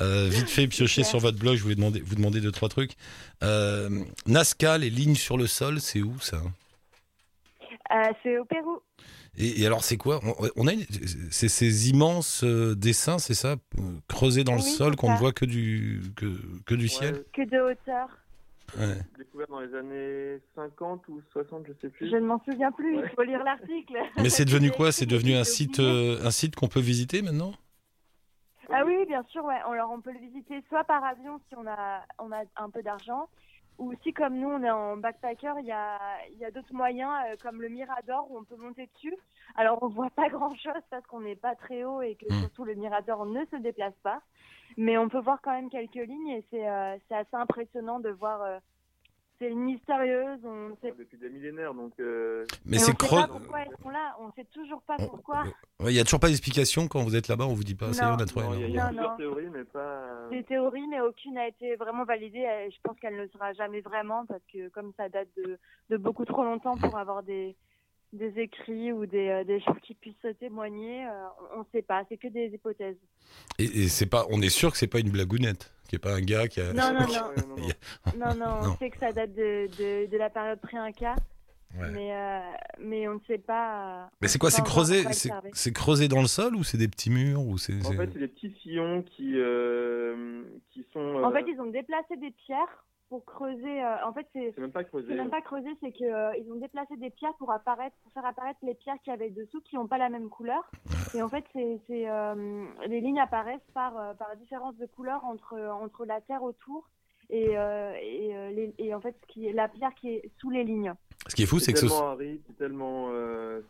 Euh, 0.00 0.28
vite 0.30 0.48
fait, 0.48 0.66
piocher 0.66 1.04
sur 1.04 1.18
votre 1.18 1.38
blog, 1.38 1.56
je 1.56 1.62
voulais 1.62 1.74
demander, 1.74 2.00
vous 2.00 2.14
demander 2.14 2.40
deux 2.40 2.52
trois 2.52 2.68
trucs. 2.70 2.92
Euh, 3.42 4.02
Nazca, 4.26 4.78
les 4.78 4.88
lignes 4.90 5.14
sur 5.14 5.36
le 5.36 5.46
sol, 5.46 5.80
c'est 5.80 6.00
où 6.00 6.18
ça? 6.20 6.40
Euh, 7.92 8.12
c'est 8.22 8.38
au 8.38 8.44
Pérou. 8.44 8.80
Et, 9.36 9.62
et 9.62 9.66
alors 9.66 9.84
c'est 9.84 9.96
quoi? 9.96 10.20
On, 10.24 10.48
on 10.56 10.66
a 10.66 10.72
une- 10.72 10.84
c'est 11.30 11.48
ces 11.48 11.90
immenses 11.90 12.42
euh, 12.44 12.74
dessins, 12.74 13.18
c'est 13.18 13.34
ça, 13.34 13.56
creusés 14.08 14.44
dans 14.44 14.54
le 14.54 14.60
sol 14.60 14.96
qu'on 14.96 15.12
ne 15.12 15.18
voit 15.18 15.32
que 15.32 15.44
du 15.44 16.02
que, 16.16 16.26
que 16.66 16.74
du 16.74 16.84
Ouais, 16.84 16.88
ciel? 16.88 17.24
Que 17.32 17.42
de 17.42 17.60
hauteur. 17.60 18.08
Ouais. 18.78 18.98
découvert 19.18 19.48
dans 19.48 19.58
les 19.60 19.74
années 19.74 20.38
50 20.54 21.08
ou 21.08 21.20
60, 21.32 21.64
je 21.66 21.72
sais 21.82 21.88
plus. 21.88 22.08
Je 22.08 22.14
ne 22.14 22.20
m'en 22.24 22.40
souviens 22.44 22.70
plus, 22.70 22.98
Ouais. 22.98 23.08
il 23.10 23.14
faut 23.16 23.22
lire 23.24 23.42
l'article. 23.42 23.94
Mais 24.18 24.30
c'est 24.30 24.44
devenu 24.44 24.70
quoi? 24.76 24.92
C'est 24.92 25.06
devenu 25.06 25.34
un 25.34 25.42
site 25.44 25.80
euh, 25.80 26.24
un 26.24 26.30
site 26.30 26.54
qu'on 26.54 26.68
peut 26.68 26.78
visiter 26.80 27.20
maintenant? 27.20 27.52
Ah 28.72 28.84
oui, 28.86 28.94
oui, 29.00 29.06
bien 29.06 29.24
sûr, 29.30 29.44
ouais. 29.44 29.58
Alors 29.68 29.90
on 29.90 30.00
peut 30.00 30.12
le 30.12 30.20
visiter 30.20 30.62
soit 30.68 30.84
par 30.84 31.02
avion 31.04 31.40
si 31.48 31.56
on 31.56 31.66
a, 31.66 32.04
on 32.20 32.30
a 32.30 32.42
un 32.56 32.70
peu 32.70 32.82
d'argent, 32.84 33.28
ou 33.80 33.94
si 34.02 34.12
comme 34.12 34.38
nous 34.38 34.48
on 34.48 34.62
est 34.62 34.70
en 34.70 34.96
backpacker, 34.98 35.54
il 35.60 35.66
y 35.66 35.72
a, 35.72 35.98
y 36.38 36.44
a 36.44 36.52
d'autres 36.52 36.74
moyens 36.74 37.10
euh, 37.28 37.36
comme 37.42 37.62
le 37.62 37.68
Mirador 37.68 38.30
où 38.30 38.38
on 38.38 38.44
peut 38.44 38.56
monter 38.56 38.88
dessus. 38.94 39.16
Alors 39.56 39.82
on 39.82 39.88
voit 39.88 40.10
pas 40.10 40.28
grand 40.30 40.54
chose 40.56 40.82
parce 40.90 41.06
qu'on 41.06 41.22
n'est 41.22 41.36
pas 41.36 41.56
très 41.56 41.84
haut 41.84 42.02
et 42.02 42.16
que 42.16 42.26
Hmm. 42.30 42.40
surtout 42.40 42.64
le 42.64 42.74
Mirador 42.74 43.26
ne 43.26 43.44
se 43.46 43.56
déplace 43.56 43.98
pas. 44.02 44.22
Mais 44.76 44.98
on 44.98 45.08
peut 45.08 45.20
voir 45.20 45.40
quand 45.42 45.52
même 45.52 45.70
quelques 45.70 45.94
lignes 45.94 46.28
et 46.30 46.44
c'est 46.50 46.68
euh, 46.68 46.96
c'est 47.08 47.16
assez 47.16 47.36
impressionnant 47.36 48.00
de 48.00 48.10
voir. 48.10 48.60
Euh, 49.40 49.46
c'est 49.46 49.50
une 49.50 49.60
mystérieuse, 49.60 50.40
on 50.44 50.76
sait, 50.82 50.94
Depuis 50.98 51.18
des 51.18 51.28
millénaires, 51.28 51.74
donc. 51.74 51.92
euh, 52.00 52.44
Mais 52.64 52.78
c'est 52.78 52.86
sait 52.86 52.92
pas 52.92 53.06
creux. 53.06 53.26
pourquoi 53.28 53.60
ils 53.62 53.82
sont 53.82 53.90
là, 53.90 54.16
on 54.20 54.32
sait 54.32 54.46
toujours 54.52 54.82
pas 54.82 54.96
pourquoi. 54.96 55.44
Il 55.80 55.92
y 55.92 56.00
a 56.00 56.04
toujours 56.04 56.20
pas 56.20 56.28
d'explication 56.28 56.88
quand 56.88 57.02
vous 57.02 57.16
êtes 57.16 57.28
là-bas, 57.28 57.46
on 57.46 57.54
vous 57.54 57.64
dit 57.64 57.74
pas, 57.74 57.92
ça 57.92 58.04
y 58.04 58.08
est, 58.08 58.12
on 58.12 58.18
a 58.18 58.26
trouvé. 58.26 58.46
il 58.60 58.74
y 58.74 58.78
a, 58.78 58.86
plusieurs 58.88 59.16
théories, 59.16 59.50
mais 59.50 59.64
pas. 59.64 60.28
des 60.30 60.44
théories, 60.44 60.86
mais 60.88 61.00
aucune 61.00 61.34
n'a 61.34 61.48
été 61.48 61.76
vraiment 61.76 62.04
validée. 62.04 62.68
Je 62.70 62.76
pense 62.82 62.98
qu'elle 63.00 63.16
ne 63.16 63.22
le 63.22 63.28
sera 63.28 63.52
jamais 63.52 63.80
vraiment 63.80 64.26
parce 64.26 64.42
que 64.52 64.68
comme 64.68 64.92
ça 64.96 65.08
date 65.08 65.28
de, 65.36 65.58
de 65.90 65.96
beaucoup 65.96 66.24
trop 66.24 66.44
longtemps 66.44 66.76
pour 66.76 66.98
avoir 66.98 67.22
des, 67.22 67.56
des 68.12 68.38
écrits 68.40 68.92
ou 68.92 69.06
des, 69.06 69.28
euh, 69.28 69.44
des 69.44 69.60
gens 69.60 69.74
qui 69.82 69.94
puissent 69.94 70.26
témoigner, 70.38 71.06
euh, 71.06 71.10
on 71.54 71.60
ne 71.60 71.64
sait 71.72 71.82
pas. 71.82 72.04
C'est 72.08 72.16
que 72.16 72.28
des 72.28 72.46
hypothèses. 72.48 72.96
Et, 73.58 73.64
et 73.64 73.88
c'est 73.88 74.06
pas, 74.06 74.26
on 74.30 74.40
est 74.42 74.48
sûr 74.48 74.70
que 74.72 74.76
c'est 74.78 74.86
pas 74.88 74.98
une 75.00 75.10
blagounette, 75.10 75.72
qui 75.88 75.96
est 75.96 76.00
pas 76.00 76.14
un 76.14 76.20
gars 76.20 76.48
qui 76.48 76.60
a. 76.60 76.72
Non, 76.72 76.92
non, 76.92 77.00
non. 77.06 77.56
Non, 77.56 77.56
non. 77.56 77.68
A- 78.04 78.34
Non, 78.34 78.46
on 78.62 78.66
Non. 78.68 78.76
sait 78.78 78.90
que 78.90 78.98
ça 78.98 79.12
date 79.12 79.32
de, 79.34 79.68
de, 79.78 80.10
de 80.10 80.16
la 80.16 80.28
période 80.30 80.60
pré-inca, 80.60 81.14
Ouais. 81.78 81.88
mais, 81.92 82.12
euh, 82.12 82.40
mais 82.80 83.06
on 83.06 83.14
ne 83.14 83.20
sait 83.28 83.38
pas. 83.38 84.10
Mais 84.20 84.26
c'est 84.26 84.40
quoi 84.40 84.50
C'est 84.50 84.64
creusé, 84.64 85.04
c'est 85.52 85.72
creusé 85.72 86.08
dans 86.08 86.20
le 86.20 86.26
sol 86.26 86.56
ou 86.56 86.64
c'est 86.64 86.78
des 86.78 86.88
petits 86.88 87.10
murs 87.10 87.42
ou 87.46 87.58
c'est. 87.58 87.74
En 87.86 87.92
fait, 87.92 88.10
c'est 88.12 88.18
des 88.18 88.26
petits 88.26 88.52
sillons 88.60 89.02
qui, 89.04 89.34
euh, 89.36 90.42
qui 90.72 90.84
sont. 90.92 91.22
En 91.22 91.30
fait, 91.30 91.44
ils 91.46 91.60
ont 91.60 91.70
déplacé 91.70 92.16
des 92.16 92.32
pierres 92.32 92.84
pour 93.10 93.24
creuser. 93.26 93.82
euh, 93.84 94.06
en 94.06 94.12
fait, 94.14 94.26
c'est 94.32 94.52
c'est 94.54 94.60
même 94.60 94.72
pas 94.72 94.84
creusé. 94.84 95.08
C'est 95.08 95.14
même 95.16 95.30
pas 95.30 95.42
creusé, 95.42 95.68
c'est 95.82 95.92
que 95.92 96.04
euh, 96.04 96.32
ils 96.38 96.50
ont 96.50 96.56
déplacé 96.56 96.96
des 96.96 97.10
pierres 97.10 97.34
pour 97.34 97.50
apparaître, 97.52 97.94
pour 98.02 98.12
faire 98.12 98.24
apparaître 98.24 98.60
les 98.62 98.74
pierres 98.74 98.96
qu'il 99.02 99.10
y 99.10 99.14
avait 99.14 99.30
dessous, 99.30 99.60
qui 99.62 99.76
n'ont 99.76 99.88
pas 99.88 99.98
la 99.98 100.08
même 100.08 100.30
couleur. 100.30 100.70
Et 101.12 101.20
en 101.20 101.28
fait, 101.28 101.44
c'est, 101.52 101.80
c'est, 101.88 102.08
euh, 102.08 102.64
les 102.86 103.00
lignes 103.00 103.20
apparaissent 103.20 103.68
par 103.74 103.98
euh, 103.98 104.14
par 104.14 104.34
différence 104.36 104.76
de 104.76 104.86
couleur 104.86 105.24
entre 105.24 105.58
entre 105.60 106.06
la 106.06 106.20
terre 106.22 106.42
autour 106.44 106.88
et 107.28 107.58
euh, 107.58 107.92
et, 108.00 108.34
euh, 108.36 108.50
les- 108.50 108.74
et 108.78 108.94
en 108.94 109.00
fait, 109.00 109.16
ce 109.20 109.26
qui 109.26 109.46
est 109.48 109.52
la 109.52 109.68
pierre 109.68 109.94
qui 109.96 110.10
est 110.14 110.30
sous 110.38 110.50
les 110.50 110.62
lignes. 110.64 110.94
Ce 111.26 111.34
qui 111.34 111.42
est 111.42 111.46
fou, 111.46 111.58
c'est 111.58 111.72
que 111.72 111.80
ce. 111.80 111.86
tellement 111.86 112.08
aride, 112.10 112.40
c'est 112.46 112.56
tellement, 112.56 113.06
euh, 113.10 113.60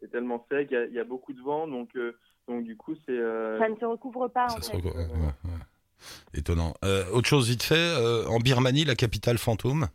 c'est 0.00 0.08
tellement 0.10 0.46
sec, 0.48 0.68
il 0.70 0.90
y 0.92 0.94
y, 0.94 0.98
a 1.00 1.04
beaucoup 1.04 1.32
de 1.34 1.40
vent, 1.42 1.66
donc, 1.68 1.94
euh, 1.96 2.16
donc 2.48 2.62
du 2.64 2.76
coup, 2.76 2.94
c'est. 3.04 3.10
euh, 3.18 3.58
Ça 3.58 3.68
ne 3.68 3.76
se 3.76 3.84
recouvre 3.84 4.28
pas 4.28 4.48
ça 4.48 4.54
en 4.56 4.60
se 4.62 4.70
fait. 4.70 4.76
ouais, 4.78 4.94
ouais. 4.94 5.50
Étonnant. 6.34 6.74
Euh, 6.84 7.04
autre 7.12 7.28
chose 7.28 7.48
vite 7.48 7.62
fait, 7.62 7.74
euh, 7.76 8.26
en 8.28 8.38
Birmanie, 8.38 8.84
la 8.84 8.94
capitale 8.94 9.38
fantôme. 9.38 9.86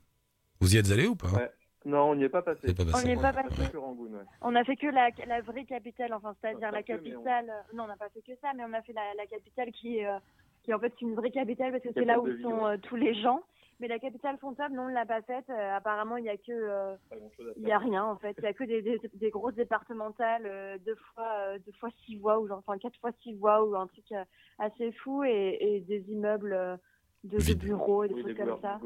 Vous 0.62 0.76
y 0.76 0.78
êtes 0.78 0.92
allé 0.92 1.08
ou 1.08 1.16
pas? 1.16 1.30
Ouais. 1.32 1.50
Non, 1.86 2.10
on 2.12 2.16
n'y 2.16 2.24
est 2.24 2.30
pas 2.30 2.42
passé. 2.42 2.62
On 2.68 3.02
n'y 3.04 3.12
est 3.12 3.16
pas 3.22 3.32
passé. 3.34 3.48
ouais. 3.62 4.20
On 4.42 4.56
a 4.56 4.64
fait 4.64 4.76
que 4.76 4.88
la, 4.88 5.10
la 5.28 5.42
vraie 5.42 5.66
capitale, 5.66 6.14
enfin 6.14 6.34
c'est-à-dire 6.42 6.72
la 6.72 6.82
que, 6.82 6.94
mais 6.94 6.98
on- 7.16 7.24
capitale. 7.24 7.50
euh, 7.50 7.76
Non, 7.76 7.84
on 7.84 7.88
n'a 7.88 7.96
pas 7.96 8.10
fait 8.10 8.22
que 8.22 8.32
ça, 8.42 8.52
mais 8.56 8.64
on 8.68 8.74
a 8.74 8.82
fait 8.82 8.94
la, 8.94 9.14
la 9.18 9.26
capitale 9.28 9.72
qui 9.72 9.98
est, 10.00 10.08
euh, 10.08 10.18
qui 10.64 10.72
est 10.72 10.74
en 10.74 10.80
fait 10.80 10.94
une 11.02 11.14
vraie 11.14 11.30
capitale 11.30 11.72
parce 11.72 11.84
que 11.84 11.90
c'est 11.94 12.06
là 12.06 12.20
où 12.20 12.26
sont 12.42 12.66
tous 12.80 12.96
les 12.96 13.14
gens. 13.22 13.44
Mais 13.80 13.88
la 13.88 14.00
capitale 14.00 14.38
fantôme, 14.38 14.74
non, 14.74 14.84
on 14.84 14.88
ne 14.90 14.94
l'a 14.94 15.06
pas 15.06 15.22
faite. 15.22 15.50
Euh, 15.50 15.76
apparemment, 15.76 16.16
il 16.18 16.24
n'y 16.24 16.30
a 16.30 16.38
que, 16.38 16.52
euh, 16.52 16.96
il 17.58 17.64
faire. 17.64 17.68
y 17.68 17.72
a 17.72 17.78
rien 17.78 18.04
en 18.06 18.16
fait. 18.18 18.36
Il 18.38 18.44
y 18.44 18.48
a 18.48 18.54
que 18.54 18.64
des, 18.64 18.82
des, 18.82 19.00
des 19.14 19.30
grosses 19.30 19.56
départementales, 19.56 20.46
euh, 20.46 20.78
deux 20.86 20.96
fois, 20.96 21.30
euh, 21.48 21.60
deux 21.66 21.74
fois 21.74 21.90
six 22.06 22.18
voies 22.18 22.40
ou 22.40 22.48
genre, 22.48 22.60
enfin 22.60 22.78
quatre 22.78 22.98
fois 23.00 23.12
six 23.22 23.34
voies 23.34 23.64
ou 23.66 23.76
un 23.76 23.88
truc 23.88 24.12
euh, 24.14 24.24
assez 24.60 24.92
fou 24.94 25.24
et, 25.26 25.58
et 25.60 25.82
des 25.82 26.10
immeubles 26.10 26.54
euh, 26.54 26.78
de, 27.26 27.54
bureaux 27.54 28.04
et 28.04 28.08
des 28.08 28.14
Oui, 28.16 28.24
des 28.24 28.34
trucs 28.36 28.48
comme 28.48 28.60
ça. 28.62 28.80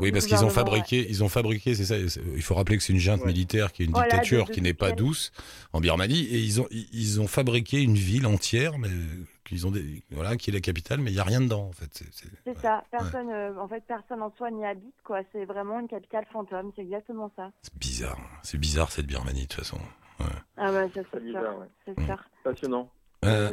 Oui, 0.00 0.12
parce 0.12 0.26
qu'ils 0.26 0.44
ont 0.44 0.50
fabriqué, 0.50 1.06
ils 1.08 1.24
ont 1.24 1.28
fabriqué, 1.28 1.74
c'est 1.74 1.84
ça. 1.84 1.96
Il 1.98 2.42
faut 2.42 2.54
rappeler 2.54 2.76
que 2.76 2.82
c'est 2.82 2.92
une 2.92 2.98
junte 2.98 3.20
Ouais. 3.20 3.26
militaire 3.28 3.72
qui 3.72 3.82
est 3.82 3.86
une 3.86 3.92
Voilà, 3.92 4.08
dictature 4.08 4.46
de- 4.46 4.52
qui 4.52 4.62
n'est 4.62 4.74
pas 4.74 4.92
douce 4.92 5.32
en 5.72 5.80
Birmanie, 5.80 6.20
et 6.24 6.38
ils 6.38 6.60
ont, 6.60 6.66
ils 6.70 7.20
ont 7.20 7.26
fabriqué 7.26 7.80
une 7.82 7.94
ville 7.94 8.26
entière, 8.26 8.78
mais 8.78 8.88
euh, 8.88 9.24
qu'ils 9.44 9.66
ont, 9.66 9.70
des, 9.70 10.02
voilà, 10.10 10.36
qui 10.36 10.50
est 10.50 10.52
la 10.52 10.60
capitale, 10.60 11.00
mais 11.00 11.10
il 11.10 11.16
y 11.16 11.20
a 11.20 11.24
rien 11.24 11.40
dedans 11.40 11.66
en 11.68 11.72
fait. 11.72 11.90
C'est- 11.92 12.60
ça. 12.60 12.84
Personne, 12.90 13.30
euh, 13.30 13.56
en 13.58 13.66
fait, 13.68 13.82
personne 13.86 14.22
en 14.22 14.32
soi 14.36 14.50
n'y 14.50 14.64
habite 14.64 14.94
quoi. 15.04 15.20
C'est 15.32 15.44
vraiment 15.44 15.80
une 15.80 15.88
capitale 15.88 16.26
fantôme. 16.32 16.70
C'est 16.76 16.82
exactement 16.82 17.32
ça. 17.36 17.50
C'est 17.62 17.76
bizarre. 17.76 18.18
C'est 18.42 18.58
bizarre 18.58 18.92
cette 18.92 19.06
Birmanie 19.06 19.42
de 19.42 19.46
toute 19.48 19.60
façon. 19.60 19.78
Ah 20.58 20.70
ouais, 20.72 20.90
ça 20.94 21.00
c'est 21.12 21.24
bizarre, 21.24 21.42
sûr. 21.52 21.58
ouais. 21.60 21.66
C'est 21.96 22.04
sûr. 22.04 22.22
Passionnant. 22.44 22.90
Euh, 23.22 23.50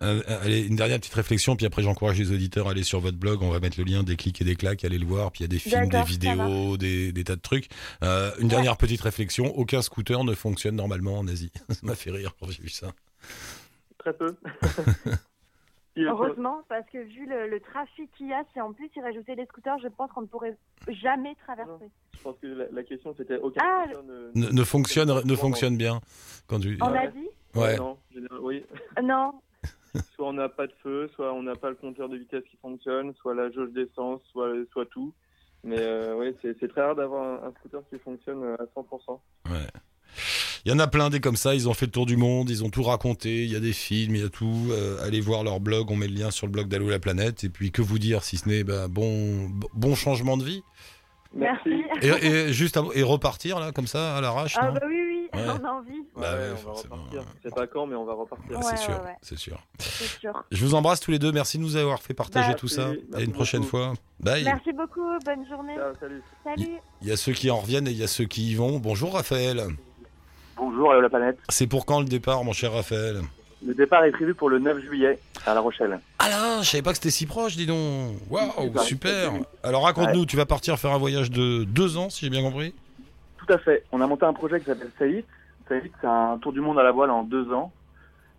un- 0.00 0.20
allez, 0.42 0.66
une 0.66 0.76
dernière 0.76 0.98
petite 0.98 1.12
réflexion, 1.14 1.54
puis 1.54 1.66
après 1.66 1.82
j'encourage 1.82 2.18
les 2.18 2.32
auditeurs 2.32 2.68
à 2.68 2.70
aller 2.70 2.82
sur 2.84 3.00
votre 3.00 3.18
blog. 3.18 3.42
On 3.42 3.50
va 3.50 3.60
mettre 3.60 3.78
le 3.78 3.84
lien 3.84 4.02
des 4.02 4.16
clics 4.16 4.40
et 4.40 4.44
des 4.44 4.56
claques, 4.56 4.82
allez 4.84 4.98
le 4.98 5.04
voir. 5.06 5.30
Puis 5.30 5.40
il 5.40 5.42
y 5.42 5.44
a 5.44 5.48
des 5.48 5.58
films, 5.58 5.88
des 5.90 6.02
vidéos, 6.02 6.76
des, 6.78 7.12
des 7.12 7.24
tas 7.24 7.36
de 7.36 7.40
trucs. 7.42 7.68
Euh, 8.02 8.30
une 8.38 8.48
dernière 8.48 8.76
petite 8.78 9.02
réflexion 9.02 9.46
aucun 9.56 9.82
scooter 9.82 10.24
ne 10.24 10.32
fonctionne 10.34 10.76
normalement 10.76 11.18
en 11.18 11.28
Asie. 11.28 11.52
ça 11.68 11.80
m'a 11.82 11.94
fait 11.94 12.10
rire 12.10 12.34
quand 12.40 12.50
j'ai 12.50 12.62
vu 12.62 12.70
ça. 12.70 12.92
Très 13.98 14.14
peu. 14.14 14.34
Heureusement, 15.96 16.62
parce 16.68 16.88
que 16.90 16.98
vu 16.98 17.26
le, 17.28 17.48
le 17.50 17.60
trafic 17.60 18.10
qu'il 18.16 18.28
y 18.28 18.32
a, 18.32 18.42
si 18.54 18.60
en 18.60 18.72
plus 18.72 18.88
ils 18.96 19.02
rajoutaient 19.02 19.36
des 19.36 19.44
scooters, 19.46 19.78
je 19.82 19.88
pense 19.88 20.10
qu'on 20.12 20.22
ne 20.22 20.26
pourrait 20.26 20.56
jamais 20.88 21.34
traverser. 21.44 21.90
Je 22.16 22.22
pense 22.22 22.36
que 22.40 22.46
la, 22.46 22.64
la 22.72 22.82
question 22.84 23.14
c'était 23.18 23.36
aucun 23.38 23.60
Ah, 23.62 23.84
scooter 23.92 24.04
ne, 24.34 24.46
Ne, 24.46 24.50
ne 24.50 24.64
fonctionne, 24.64 25.20
ne 25.24 25.34
fonctionne 25.36 25.76
bien. 25.76 26.00
Quand 26.46 26.58
tu... 26.60 26.78
En 26.80 26.92
Ouais. 26.92 27.06
Asie 27.08 27.28
Ouais. 27.54 27.76
Non, 27.76 27.96
général- 28.14 28.38
oui. 28.42 28.64
Euh, 28.98 29.02
Non. 29.02 29.32
Soit 30.14 30.28
on 30.28 30.32
n'a 30.34 30.48
pas 30.48 30.66
de 30.68 30.72
feu, 30.84 31.10
soit 31.16 31.32
on 31.32 31.42
n'a 31.42 31.56
pas 31.56 31.68
le 31.70 31.74
compteur 31.74 32.08
de 32.08 32.16
vitesse 32.16 32.44
qui 32.48 32.56
fonctionne, 32.62 33.12
soit 33.20 33.34
la 33.34 33.50
jauge 33.50 33.72
d'essence, 33.72 34.20
soit, 34.30 34.52
soit 34.72 34.86
tout. 34.86 35.12
Mais 35.64 35.80
euh, 35.80 36.14
oui, 36.16 36.34
c'est 36.42 36.68
très 36.68 36.80
rare 36.80 36.94
d'avoir 36.94 37.22
un, 37.44 37.48
un 37.48 37.52
scooter 37.58 37.80
qui 37.90 37.98
fonctionne 37.98 38.42
euh, 38.44 38.54
à 38.54 38.64
100%. 38.80 39.18
Ouais. 39.50 39.66
Il 40.64 40.70
y 40.70 40.74
en 40.74 40.78
a 40.78 40.86
plein 40.86 41.10
des 41.10 41.18
comme 41.20 41.34
ça, 41.36 41.54
ils 41.56 41.68
ont 41.68 41.74
fait 41.74 41.86
le 41.86 41.92
tour 41.92 42.06
du 42.06 42.16
monde, 42.16 42.50
ils 42.50 42.62
ont 42.64 42.70
tout 42.70 42.82
raconté, 42.84 43.42
il 43.44 43.50
y 43.50 43.56
a 43.56 43.60
des 43.60 43.72
films, 43.72 44.14
il 44.14 44.22
y 44.22 44.24
a 44.24 44.28
tout. 44.28 44.68
Euh, 44.70 44.98
allez 45.02 45.20
voir 45.20 45.42
leur 45.42 45.58
blog, 45.58 45.90
on 45.90 45.96
met 45.96 46.06
le 46.06 46.14
lien 46.14 46.30
sur 46.30 46.46
le 46.46 46.52
blog 46.52 46.68
d'Allo 46.68 46.88
la 46.88 46.98
planète. 47.00 47.42
Et 47.44 47.48
puis 47.48 47.72
que 47.72 47.82
vous 47.82 47.98
dire 47.98 48.22
si 48.22 48.36
ce 48.36 48.48
n'est 48.48 48.62
bah, 48.62 48.86
bon, 48.88 49.48
bon 49.74 49.94
changement 49.96 50.36
de 50.36 50.44
vie 50.44 50.62
Merci. 51.34 51.82
et, 52.02 52.08
et 52.08 52.52
juste 52.52 52.76
à- 52.76 52.84
et 52.94 53.02
repartir 53.02 53.58
là 53.60 53.72
comme 53.72 53.86
ça 53.86 54.16
à 54.16 54.20
l'arrache. 54.20 54.54
Ah 54.58 54.70
bah 54.70 54.80
oui. 54.86 54.99
On 55.32 55.64
a 55.64 55.70
envie, 55.70 55.92
Bah 56.16 56.34
Ouais, 56.34 56.38
ouais, 56.38 56.50
on 56.62 56.66
va 56.66 56.72
repartir. 56.80 57.22
Je 57.42 57.48
sais 57.48 57.54
pas 57.54 57.66
quand, 57.66 57.86
mais 57.86 57.94
on 57.96 58.04
va 58.04 58.14
repartir. 58.14 58.46
Ah, 58.54 58.56
Ouais, 58.58 58.62
c'est 58.70 58.76
sûr, 58.78 58.94
ouais, 58.94 59.04
ouais. 59.06 59.16
c'est 59.22 59.38
sûr. 59.38 59.58
Je 60.50 60.64
vous 60.64 60.74
embrasse 60.74 61.00
tous 61.00 61.10
les 61.10 61.18
deux. 61.18 61.32
Merci 61.32 61.58
de 61.58 61.62
nous 61.62 61.76
avoir 61.76 62.00
fait 62.02 62.14
partager 62.14 62.48
Bah, 62.52 62.54
tout 62.54 62.68
ça. 62.68 62.86
merci, 62.88 63.04
merci 63.10 63.24
une 63.26 63.32
prochaine 63.32 63.60
beaucoup. 63.60 63.70
fois. 63.70 63.92
Bye. 64.20 64.44
Merci 64.44 64.72
beaucoup, 64.72 65.06
bonne 65.24 65.46
journée. 65.48 65.76
Salut. 66.00 66.22
Salut. 66.44 66.78
Il 67.02 67.08
y 67.08 67.12
a 67.12 67.16
ceux 67.16 67.32
qui 67.32 67.50
en 67.50 67.58
reviennent 67.58 67.88
et 67.88 67.92
il 67.92 67.96
y 67.98 68.02
a 68.04 68.08
ceux 68.08 68.24
qui 68.26 68.50
y 68.50 68.54
vont. 68.54 68.78
Bonjour 68.78 69.14
Raphaël. 69.14 69.64
Bonjour 70.56 70.92
à 70.92 71.00
la 71.00 71.08
planète. 71.08 71.38
C'est 71.48 71.66
pour 71.66 71.86
quand 71.86 72.00
le 72.00 72.06
départ, 72.06 72.44
mon 72.44 72.52
cher 72.52 72.72
Raphaël? 72.72 73.22
Le 73.66 73.74
départ 73.74 74.04
est 74.04 74.10
prévu 74.10 74.34
pour 74.34 74.48
le 74.48 74.58
9 74.58 74.80
juillet 74.80 75.18
à 75.46 75.52
La 75.54 75.60
Rochelle. 75.60 76.00
Ah 76.18 76.28
là, 76.30 76.62
je 76.62 76.68
savais 76.70 76.82
pas 76.82 76.90
que 76.92 76.96
c'était 76.96 77.10
si 77.10 77.26
proche, 77.26 77.56
dis 77.56 77.66
donc. 77.66 78.16
Waouh, 78.30 78.50
Super. 78.58 78.82
super. 78.84 79.32
Alors 79.62 79.84
raconte-nous, 79.84 80.24
tu 80.26 80.36
vas 80.36 80.46
partir 80.46 80.78
faire 80.78 80.92
un 80.92 80.98
voyage 80.98 81.30
de 81.30 81.64
deux 81.64 81.96
ans, 81.98 82.08
si 82.10 82.24
j'ai 82.24 82.30
bien 82.30 82.42
compris? 82.42 82.74
À 83.50 83.58
fait. 83.58 83.84
On 83.92 84.00
a 84.00 84.06
monté 84.06 84.24
un 84.24 84.32
projet 84.32 84.58
qui 84.60 84.66
s'appelle 84.66 84.90
Saïd. 84.98 85.24
Saïd, 85.68 85.90
c'est 86.00 86.06
un 86.06 86.38
tour 86.38 86.52
du 86.52 86.60
monde 86.60 86.78
à 86.78 86.82
la 86.82 86.92
voile 86.92 87.10
en 87.10 87.22
deux 87.22 87.52
ans 87.52 87.72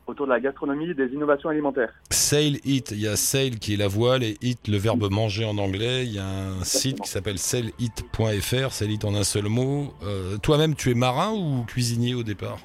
autour 0.07 0.25
de 0.25 0.31
la 0.31 0.39
gastronomie 0.39 0.89
et 0.89 0.93
des 0.93 1.07
innovations 1.13 1.49
alimentaires. 1.49 1.93
Sail 2.09 2.59
Eat, 2.65 2.91
il 2.91 3.01
y 3.01 3.07
a 3.07 3.15
sail 3.15 3.51
qui 3.51 3.75
est 3.75 3.77
la 3.77 3.87
voile 3.87 4.23
et 4.23 4.35
eat 4.41 4.67
le 4.67 4.77
verbe 4.77 5.09
manger 5.11 5.45
en 5.45 5.57
anglais. 5.57 6.05
Il 6.05 6.13
y 6.13 6.19
a 6.19 6.25
un 6.25 6.63
site 6.63 6.99
qui 7.01 7.09
s'appelle 7.09 7.37
sailit.fr, 7.37 8.71
sail 8.71 8.91
eat 8.93 9.05
en 9.05 9.15
un 9.15 9.23
seul 9.23 9.45
mot. 9.45 9.93
Euh, 10.03 10.37
Toi-même, 10.37 10.75
tu 10.75 10.91
es 10.91 10.95
marin 10.95 11.31
ou 11.33 11.63
cuisinier 11.65 12.13
au 12.15 12.23
départ 12.23 12.59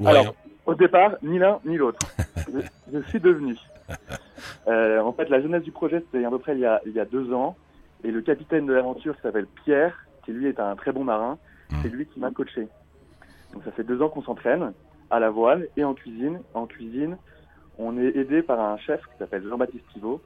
Ou 0.00 0.08
Alors, 0.08 0.22
rien 0.22 0.32
Au 0.66 0.74
départ, 0.74 1.16
ni 1.22 1.38
l'un 1.38 1.58
ni 1.64 1.76
l'autre. 1.76 1.98
je, 2.36 2.60
je 2.92 3.08
suis 3.08 3.20
devenu. 3.20 3.56
Euh, 4.68 5.00
en 5.00 5.12
fait, 5.12 5.28
la 5.30 5.40
jeunesse 5.40 5.62
du 5.62 5.70
projet, 5.70 6.02
c'était 6.04 6.24
à 6.24 6.30
peu 6.30 6.38
près 6.38 6.54
il 6.54 6.60
y 6.60 6.66
a, 6.66 6.80
il 6.86 6.92
y 6.92 7.00
a 7.00 7.04
deux 7.04 7.32
ans. 7.32 7.56
Et 8.04 8.10
le 8.10 8.20
capitaine 8.20 8.66
de 8.66 8.72
l'aventure 8.72 9.14
qui 9.16 9.22
s'appelle 9.22 9.46
Pierre, 9.64 10.05
qui 10.26 10.32
lui 10.32 10.48
est 10.48 10.60
un 10.60 10.76
très 10.76 10.92
bon 10.92 11.04
marin, 11.04 11.38
Mm. 11.70 11.76
c'est 11.82 11.88
lui 11.88 12.06
qui 12.06 12.20
m'a 12.20 12.30
coaché. 12.30 12.68
Donc 13.52 13.64
ça 13.64 13.72
fait 13.72 13.82
deux 13.84 14.00
ans 14.02 14.08
qu'on 14.08 14.22
s'entraîne 14.22 14.72
à 15.10 15.18
la 15.18 15.30
voile 15.30 15.66
et 15.76 15.82
en 15.84 15.94
cuisine. 15.94 16.40
En 16.54 16.66
cuisine, 16.66 17.16
on 17.78 17.98
est 17.98 18.14
aidé 18.16 18.42
par 18.42 18.60
un 18.60 18.76
chef 18.78 19.00
qui 19.00 19.18
s'appelle 19.18 19.42
Jean-Baptiste 19.48 19.84
Thibault 19.92 20.20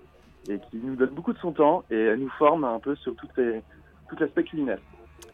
et 0.49 0.59
qui 0.71 0.77
nous 0.83 0.97
donne 0.97 1.11
beaucoup 1.11 1.33
de 1.33 1.39
son 1.39 1.53
temps 1.53 1.85
et 1.91 2.15
nous 2.19 2.29
forme 2.39 2.65
un 2.65 2.79
peu 2.79 2.95
sur 2.97 3.15
toutes 3.17 3.35
les, 3.39 3.63
tout 4.09 4.17
l'aspect 4.19 4.45
culinaire. 4.45 4.79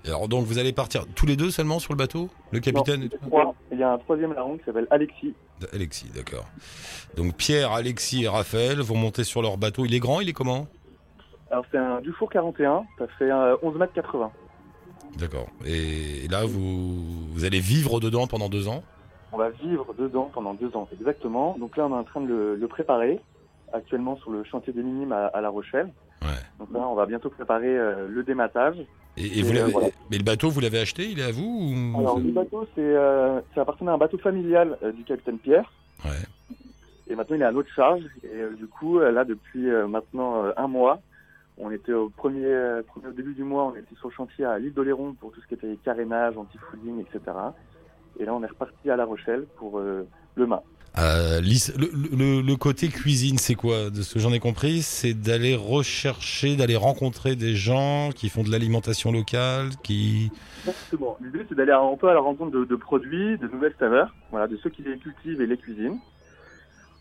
Alors 0.04 0.28
donc 0.28 0.44
vous 0.44 0.58
allez 0.58 0.72
partir 0.72 1.04
tous 1.16 1.26
les 1.26 1.36
deux 1.36 1.50
seulement 1.50 1.78
sur 1.80 1.92
le 1.92 1.96
bateau 1.98 2.28
Le 2.52 2.60
capitaine 2.60 3.02
et 3.04 3.08
tout 3.08 3.18
Trois. 3.26 3.54
Il 3.72 3.78
y 3.78 3.82
a 3.82 3.92
un 3.92 3.98
troisième 3.98 4.32
larron 4.34 4.56
qui 4.58 4.64
s'appelle 4.64 4.86
Alexis. 4.90 5.34
Alexis, 5.72 6.10
d'accord. 6.14 6.46
Donc 7.16 7.34
Pierre, 7.34 7.72
Alexis 7.72 8.24
et 8.24 8.28
Raphaël 8.28 8.80
vont 8.80 8.96
monter 8.96 9.24
sur 9.24 9.42
leur 9.42 9.56
bateau. 9.58 9.84
Il 9.84 9.94
est 9.94 9.98
grand, 10.00 10.20
il 10.20 10.28
est 10.28 10.32
comment? 10.32 10.68
Alors 11.50 11.64
c'est 11.72 11.78
un 11.78 12.00
Dufour 12.00 12.28
41, 12.30 12.84
ça 12.98 13.06
fait 13.18 13.30
euh, 13.30 13.56
11 13.62 13.76
mètres 13.78 13.92
80. 13.94 14.30
D'accord. 15.18 15.46
Et 15.66 16.28
là, 16.28 16.44
vous, 16.44 17.28
vous 17.32 17.44
allez 17.44 17.60
vivre 17.60 18.00
dedans 18.00 18.26
pendant 18.26 18.48
deux 18.48 18.68
ans? 18.68 18.82
On 19.32 19.38
va 19.38 19.50
vivre 19.50 19.94
dedans 19.98 20.30
pendant 20.32 20.54
deux 20.54 20.74
ans, 20.76 20.88
exactement. 20.92 21.56
Donc 21.58 21.76
là, 21.76 21.86
on 21.86 21.90
est 21.90 21.98
en 21.98 22.04
train 22.04 22.20
de 22.20 22.28
le, 22.28 22.54
le 22.56 22.68
préparer, 22.68 23.18
actuellement 23.72 24.16
sur 24.18 24.30
le 24.30 24.44
chantier 24.44 24.72
des 24.72 24.82
Minimes 24.82 25.12
à, 25.12 25.26
à 25.26 25.40
La 25.40 25.48
Rochelle. 25.48 25.90
Ouais. 26.22 26.28
Donc 26.58 26.68
là, 26.72 26.80
on 26.88 26.94
va 26.94 27.06
bientôt 27.06 27.28
préparer 27.28 27.76
euh, 27.76 28.06
le 28.08 28.22
dématage. 28.22 28.76
Et, 29.16 29.38
et 29.38 29.42
vous 29.42 29.50
Et, 29.50 29.54
l'avez- 29.54 29.72
voilà. 29.72 29.88
Mais 30.10 30.18
le 30.18 30.24
bateau, 30.24 30.48
vous 30.48 30.60
l'avez 30.60 30.78
acheté 30.80 31.10
Il 31.10 31.18
est 31.18 31.24
à 31.24 31.32
vous 31.32 31.72
ou... 31.74 31.98
Alors, 31.98 32.18
le 32.18 32.30
bateau, 32.30 32.66
c'est 32.74 32.80
euh, 32.82 33.40
ça 33.54 33.62
appartenait 33.62 33.90
à 33.90 33.94
un 33.94 33.98
bateau 33.98 34.18
familial 34.18 34.78
euh, 34.82 34.92
du 34.92 35.04
capitaine 35.04 35.38
Pierre. 35.38 35.72
Ouais. 36.04 36.10
Et 37.08 37.14
maintenant, 37.14 37.36
il 37.36 37.42
est 37.42 37.46
à 37.46 37.52
notre 37.52 37.72
charge. 37.74 38.02
Et 38.22 38.28
euh, 38.36 38.54
du 38.56 38.66
coup, 38.66 38.98
là, 38.98 39.24
depuis 39.24 39.66
maintenant 39.88 40.44
un 40.56 40.68
mois, 40.68 41.00
on 41.58 41.70
était 41.70 41.92
au 41.92 42.08
premier, 42.10 42.46
premier- 42.86 43.08
au 43.08 43.12
début 43.12 43.34
du 43.34 43.44
mois, 43.44 43.72
on 43.72 43.76
était 43.76 43.94
sur 43.98 44.08
le 44.08 44.14
chantier 44.14 44.44
à 44.44 44.58
l'île 44.58 44.74
d'Oléron 44.74 45.14
pour 45.14 45.32
tout 45.32 45.40
ce 45.40 45.46
qui 45.46 45.54
était 45.54 45.76
carénage, 45.84 46.36
anti-fouling, 46.36 47.00
etc. 47.00 47.20
Et 48.18 48.24
là, 48.24 48.34
on 48.34 48.42
est 48.42 48.46
reparti 48.48 48.90
à 48.90 48.96
La 48.96 49.04
Rochelle 49.04 49.46
pour 49.56 49.78
euh, 49.78 50.06
le 50.36 50.46
mât. 50.46 50.62
Euh, 50.98 51.42
Lys- 51.42 51.74
le, 51.78 51.90
le- 52.16 52.40
le 52.40 52.56
côté 52.56 52.88
cuisine, 52.88 53.36
c'est 53.36 53.54
quoi? 53.54 53.90
De 53.90 54.00
ce 54.00 54.14
que 54.14 54.20
j'en 54.20 54.32
ai 54.32 54.40
compris, 54.40 54.80
c'est 54.80 55.12
d'aller 55.12 55.54
rechercher, 55.54 56.56
d'aller 56.56 56.76
rencontrer 56.76 57.36
des 57.36 57.54
gens 57.54 58.08
qui 58.14 58.30
font 58.30 58.42
de 58.42 58.50
l'alimentation 58.50 59.12
locale, 59.12 59.68
qui... 59.82 60.30
Exactement. 60.66 61.18
L'idée, 61.22 61.44
c'est 61.48 61.54
d'aller 61.54 61.72
un 61.72 61.96
peu 61.98 62.08
à 62.08 62.14
la 62.14 62.20
rencontre 62.20 62.50
de, 62.52 62.64
de 62.64 62.76
produits, 62.76 63.36
de 63.36 63.46
nouvelles 63.48 63.74
saveurs, 63.78 64.14
voilà, 64.30 64.46
de 64.46 64.56
ceux 64.56 64.70
qui 64.70 64.82
les 64.82 64.96
cultivent 64.96 65.40
et 65.42 65.46
les 65.46 65.58
cuisinent. 65.58 65.98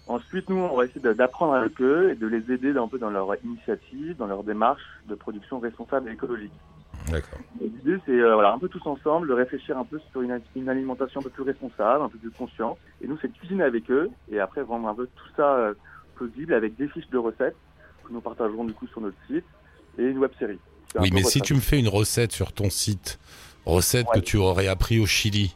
Ensuite, 0.07 0.49
nous, 0.49 0.57
on 0.57 0.75
va 0.75 0.85
essayer 0.85 1.01
d'apprendre 1.13 1.53
avec 1.55 1.81
eux 1.81 2.11
et 2.11 2.15
de 2.15 2.27
les 2.27 2.51
aider 2.53 2.77
un 2.77 2.87
peu 2.87 2.99
dans 2.99 3.09
leur 3.09 3.27
initiative, 3.43 4.15
dans 4.17 4.27
leur 4.27 4.43
démarche 4.43 4.83
de 5.07 5.15
production 5.15 5.59
responsable 5.59 6.09
et 6.09 6.13
écologique. 6.13 6.51
D'accord. 7.11 7.39
L'idée, 7.59 7.97
c'est 8.05 8.11
euh, 8.19 8.33
voilà, 8.35 8.53
un 8.53 8.59
peu 8.59 8.67
tous 8.67 8.85
ensemble 8.87 9.27
de 9.27 9.33
réfléchir 9.33 9.77
un 9.77 9.83
peu 9.83 9.99
sur 10.11 10.21
une, 10.21 10.39
une 10.55 10.69
alimentation 10.69 11.19
un 11.19 11.23
peu 11.23 11.29
plus 11.29 11.43
responsable, 11.43 12.03
un 12.03 12.09
peu 12.09 12.17
plus 12.17 12.31
consciente. 12.31 12.77
Et 13.01 13.07
nous, 13.07 13.17
c'est 13.21 13.27
de 13.31 13.37
cuisiner 13.37 13.63
avec 13.63 13.89
eux 13.91 14.09
et 14.31 14.39
après 14.39 14.61
rendre 14.61 14.87
un 14.87 14.95
peu 14.95 15.07
tout 15.15 15.27
ça 15.35 15.55
euh, 15.55 15.73
possible 16.15 16.53
avec 16.53 16.75
des 16.75 16.87
fiches 16.87 17.09
de 17.09 17.17
recettes 17.17 17.55
que 18.03 18.13
nous 18.13 18.21
partagerons 18.21 18.63
du 18.65 18.73
coup 18.73 18.87
sur 18.87 19.01
notre 19.01 19.17
site 19.27 19.45
et 19.97 20.03
une 20.03 20.19
web 20.19 20.31
série. 20.39 20.59
Oui, 20.99 21.09
mais 21.13 21.23
si 21.23 21.41
tu 21.41 21.53
me 21.53 21.59
fais 21.59 21.79
une 21.79 21.89
recette 21.89 22.31
sur 22.31 22.53
ton 22.53 22.69
site, 22.69 23.19
recette 23.65 24.07
Ouais. 24.13 24.19
que 24.19 24.25
tu 24.25 24.37
aurais 24.37 24.67
appris 24.67 24.99
au 24.99 25.05
Chili, 25.05 25.55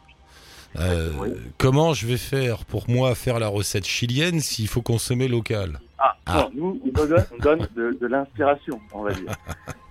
euh, 0.78 1.10
Oui. 1.20 1.28
comment 1.58 1.92
je 1.92 2.06
vais 2.06 2.16
faire 2.16 2.64
pour 2.64 2.88
moi 2.88 3.14
faire 3.14 3.38
la 3.38 3.48
recette 3.48 3.86
chilienne 3.86 4.40
s'il 4.40 4.68
faut 4.68 4.82
consommer 4.82 5.28
local? 5.28 5.80
Ah, 5.98 6.16
Ah. 6.26 6.48
non, 6.54 6.80
nous, 6.80 6.80
on 6.84 7.04
donne, 7.06 7.24
on 7.32 7.42
donne 7.42 7.68
de, 7.74 7.96
de 8.00 8.06
l'inspiration, 8.06 8.80
on 8.92 9.02
va 9.02 9.12
dire. 9.12 9.32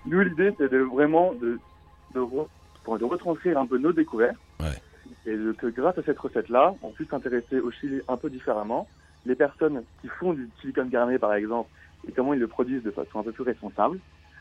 nous, 0.06 0.20
l'idée, 0.20 0.52
c'est 0.58 0.70
de 0.70 0.78
vraiment 0.78 1.32
de, 1.34 1.58
de, 2.14 2.20
re- 2.20 2.48
de 2.98 3.04
retranscrire 3.04 3.58
un 3.58 3.66
peu 3.66 3.78
nos 3.78 3.92
découvertes. 3.92 4.36
Ouais. 4.58 4.66
Et 5.26 5.36
de- 5.36 5.52
que 5.52 5.66
grâce 5.66 5.98
à 5.98 6.02
cette 6.02 6.18
recette-là, 6.18 6.74
on 6.82 6.90
puisse 6.90 7.08
s'intéresser 7.10 7.60
au 7.60 7.70
Chili 7.70 8.00
un 8.08 8.16
peu 8.16 8.30
différemment. 8.30 8.88
Les 9.26 9.34
personnes 9.34 9.82
qui 10.00 10.08
font 10.08 10.32
du 10.32 10.48
silicone 10.60 10.88
carne, 10.90 11.16
par 11.18 11.34
exemple, 11.34 11.68
et 12.08 12.12
comment 12.12 12.32
ils 12.32 12.40
le 12.40 12.48
produisent 12.48 12.82
de 12.82 12.90
façon 12.90 13.18
un 13.20 13.22
peu 13.22 13.32
plus 13.32 13.44
responsable. 13.44 13.98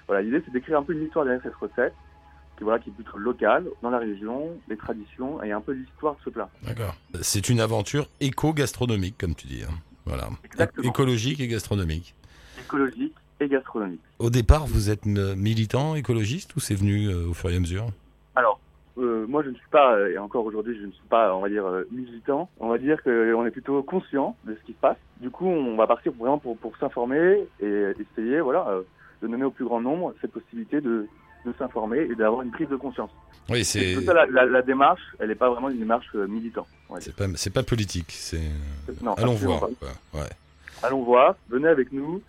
Voilà, 0.08 0.22
l'idée, 0.22 0.42
c'est 0.46 0.52
d'écrire 0.52 0.80
un 0.80 0.84
peu 0.84 0.94
une 0.94 1.04
histoire 1.04 1.26
derrière 1.26 1.44
cette 1.44 1.56
recette, 1.56 1.94
qui, 2.60 2.64
voilà, 2.66 2.78
qui 2.78 2.90
est 2.90 2.94
plutôt 2.94 3.18
locale, 3.18 3.66
dans 3.82 3.90
la 3.90 3.98
région, 3.98 4.52
les 4.68 4.78
traditions, 4.78 5.42
et 5.42 5.52
un 5.52 5.62
peu 5.62 5.72
l'histoire 5.72 6.14
de 6.16 6.20
ce 6.26 6.30
plat. 6.30 6.50
D'accord. 6.64 6.96
C'est 7.22 7.50
une 7.50 7.62
aventure 7.62 8.08
éco-gastronomique, 8.20 9.18
comme 9.18 9.34
tu 9.34 9.48
dis. 9.48 9.64
hein. 9.64 9.74
Voilà. 10.06 10.30
Exactement. 10.44 10.90
Écologique 10.90 11.40
et 11.40 11.48
gastronomique. 11.48 12.14
Écologique 12.60 13.16
et 13.40 13.48
gastronomique. 13.48 14.02
Au 14.20 14.30
départ, 14.30 14.68
vous 14.68 14.90
êtes 14.90 15.06
militant 15.06 15.96
écologiste 15.96 16.56
ou 16.56 16.60
c'est 16.60 16.76
venu 16.76 17.08
euh, 17.08 17.30
au 17.30 17.34
fur 17.34 17.50
et 17.50 17.56
à 17.56 17.60
mesure? 17.60 17.88
Alors, 18.36 18.60
euh, 18.98 19.26
moi, 19.28 19.44
je 19.44 19.50
ne 19.50 19.56
suis 19.56 19.70
pas, 19.72 19.96
euh, 19.96 20.12
et 20.12 20.18
encore 20.18 20.44
aujourd'hui, 20.46 20.78
je 20.80 20.86
ne 20.86 20.92
suis 20.92 21.08
pas, 21.10 21.34
on 21.36 21.40
va 21.42 21.48
dire, 21.50 21.64
militant. 21.92 22.50
On 22.60 22.68
va 22.68 22.78
dire 22.78 23.02
qu'on 23.04 23.46
est 23.46 23.52
plutôt 23.52 23.82
conscient 23.84 24.36
de 24.46 24.56
ce 24.56 24.66
qui 24.66 24.74
se 24.74 24.80
passe. 24.80 24.98
Du 25.22 25.30
coup, 25.30 25.48
on 25.48 25.78
va 25.78 25.88
partir 25.88 26.12
vraiment 26.12 26.40
pour, 26.40 26.58
pour 26.58 26.76
s'informer 26.78 27.48
et 27.62 27.94
essayer, 28.00 28.42
voilà, 28.42 28.82
de 29.22 29.28
donner 29.28 29.46
au 29.46 29.52
plus 29.52 29.66
grand 29.66 29.80
nombre 29.80 30.14
cette 30.22 30.32
possibilité 30.32 30.82
de, 30.82 31.08
de 31.46 31.54
s'informer 31.58 32.00
et 32.12 32.16
d'avoir 32.16 32.42
une 32.42 32.52
prise 32.52 32.70
de 32.70 32.76
conscience. 32.76 33.12
Oui, 33.50 33.66
c'est 33.66 33.96
la, 34.06 34.26
la- 34.28 34.46
la 34.46 34.62
démarche, 34.62 35.02
elle 35.20 35.30
n'est 35.30 35.36
pas 35.36 35.50
vraiment 35.50 35.70
une 35.70 35.80
démarche 35.80 36.08
euh, 36.16 36.28
militante. 36.28 36.68
dire. 36.90 36.98
c'est 37.02 37.16
pas 37.16 37.26
c'est 37.36 37.50
pas 37.54 37.64
politique. 37.64 38.12
C'est 38.12 38.42
allons 39.18 39.34
voir. 39.34 39.64
Ouais. 40.14 40.22
Allons 40.84 41.04
voir, 41.04 41.36
venez 41.50 41.68
avec 41.68 41.92
nous. 41.92 42.22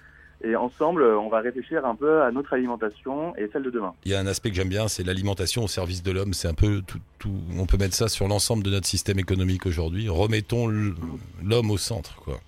Et 0.43 0.57
ensemble, 0.57 1.03
euh, 1.03 1.19
on 1.19 1.29
va 1.29 1.41
réfléchir 1.41 1.85
un 1.85 1.95
peu 1.95 2.23
à 2.23 2.31
notre 2.33 2.55
alimentation 2.55 3.37
et 3.37 3.51
celle 3.53 3.63
de 3.63 3.69
demain. 3.71 3.93
Il 4.07 4.13
y 4.13 4.15
a 4.15 4.21
un 4.21 4.27
aspect 4.27 4.49
que 4.49 4.57
j'aime 4.57 4.71
bien, 4.71 4.89
c'est 4.89 5.03
l'alimentation 5.03 5.65
au 5.65 5.69
service 5.69 6.03
de 6.03 6.11
l'homme. 6.13 6.33
C'est 6.33 6.49
un 6.49 6.55
peu 6.55 6.81
tout, 6.87 6.99
tout- 7.19 7.43
On 7.59 7.67
peut 7.67 7.77
mettre 7.77 7.95
ça 7.95 8.09
sur 8.09 8.27
l'ensemble 8.27 8.63
de 8.63 8.71
notre 8.71 8.87
système 8.87 9.19
économique 9.19 9.67
aujourd'hui. 9.67 10.09
Remettons 10.09 10.67
l'homme 10.69 11.71
au 11.71 11.77
centre, 11.77 12.15
quoi. 12.17 12.41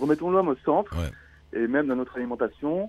remettons 0.00 0.30
l'homme 0.30 0.46
au 0.48 0.56
centre 0.64 0.94
Ouais. 0.96 1.10
et 1.60 1.66
même 1.66 1.88
dans 1.88 1.96
notre 1.96 2.16
alimentation 2.16 2.88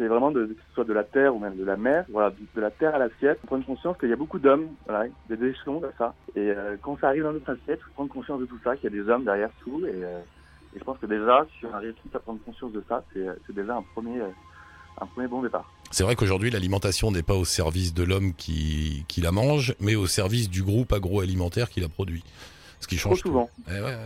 c'est 0.00 0.08
vraiment 0.08 0.30
de, 0.30 0.46
que 0.46 0.54
ce 0.68 0.74
soit 0.74 0.84
de 0.84 0.94
la 0.94 1.04
terre 1.04 1.36
ou 1.36 1.38
même 1.38 1.56
de 1.56 1.64
la 1.64 1.76
mer 1.76 2.06
voilà 2.10 2.30
de, 2.30 2.60
la 2.60 2.70
terre 2.70 2.94
à 2.94 2.98
l'assiette 2.98 3.38
prendre 3.42 3.64
conscience 3.66 3.98
qu'il 3.98 4.08
y 4.08 4.12
a 4.12 4.16
beaucoup 4.16 4.38
d'hommes 4.38 4.68
voilà 4.86 5.08
des 5.28 5.46
échelons 5.46 5.80
de 5.80 5.90
ça 5.98 6.14
et 6.34 6.50
euh, 6.50 6.76
quand 6.80 6.98
ça 7.00 7.08
arrive 7.08 7.24
dans 7.24 7.34
notre 7.34 7.50
assiette 7.50 7.80
faut 7.82 7.92
prendre 7.92 8.10
conscience 8.10 8.40
de 8.40 8.46
tout 8.46 8.58
ça 8.64 8.76
qu'il 8.76 8.84
y 8.84 8.98
a 8.98 9.02
des 9.02 9.10
hommes 9.10 9.24
derrière 9.24 9.50
tout 9.62 9.84
et, 9.84 9.92
euh, 9.92 10.20
et 10.74 10.78
je 10.78 10.84
pense 10.84 10.96
que 10.98 11.06
déjà 11.06 11.46
si 11.58 11.66
on 11.66 11.74
arrive 11.74 11.94
tous 12.02 12.16
à 12.16 12.20
prendre 12.20 12.40
conscience 12.42 12.72
de 12.72 12.82
ça 12.88 13.04
c'est 13.12 13.26
c'est 13.46 13.54
déjà 13.54 13.76
un 13.76 13.84
premier 13.94 14.22
euh, 14.22 14.28
un 15.02 15.06
premier 15.06 15.28
bon 15.28 15.42
départ 15.42 15.70
C'est 15.90 16.04
vrai 16.04 16.14
qu'aujourd'hui, 16.14 16.50
l'alimentation 16.50 17.10
n'est 17.10 17.22
pas 17.22 17.36
au 17.36 17.46
service 17.46 17.94
de 17.94 18.02
l'homme 18.02 18.34
qui, 18.34 19.06
qui 19.08 19.22
la 19.22 19.32
mange, 19.32 19.74
mais 19.80 19.94
au 19.94 20.06
service 20.06 20.50
du 20.50 20.62
groupe 20.62 20.92
agroalimentaire 20.92 21.70
qui 21.70 21.80
la 21.80 21.88
produit. 21.88 22.22
Ce 22.80 22.86
qui 22.86 22.96
trop 22.96 23.10
change 23.10 23.22
tout. 23.22 23.28
souvent 23.28 23.48
Eh 23.68 23.72
ouais, 23.72 23.80
ouais, 23.80 23.96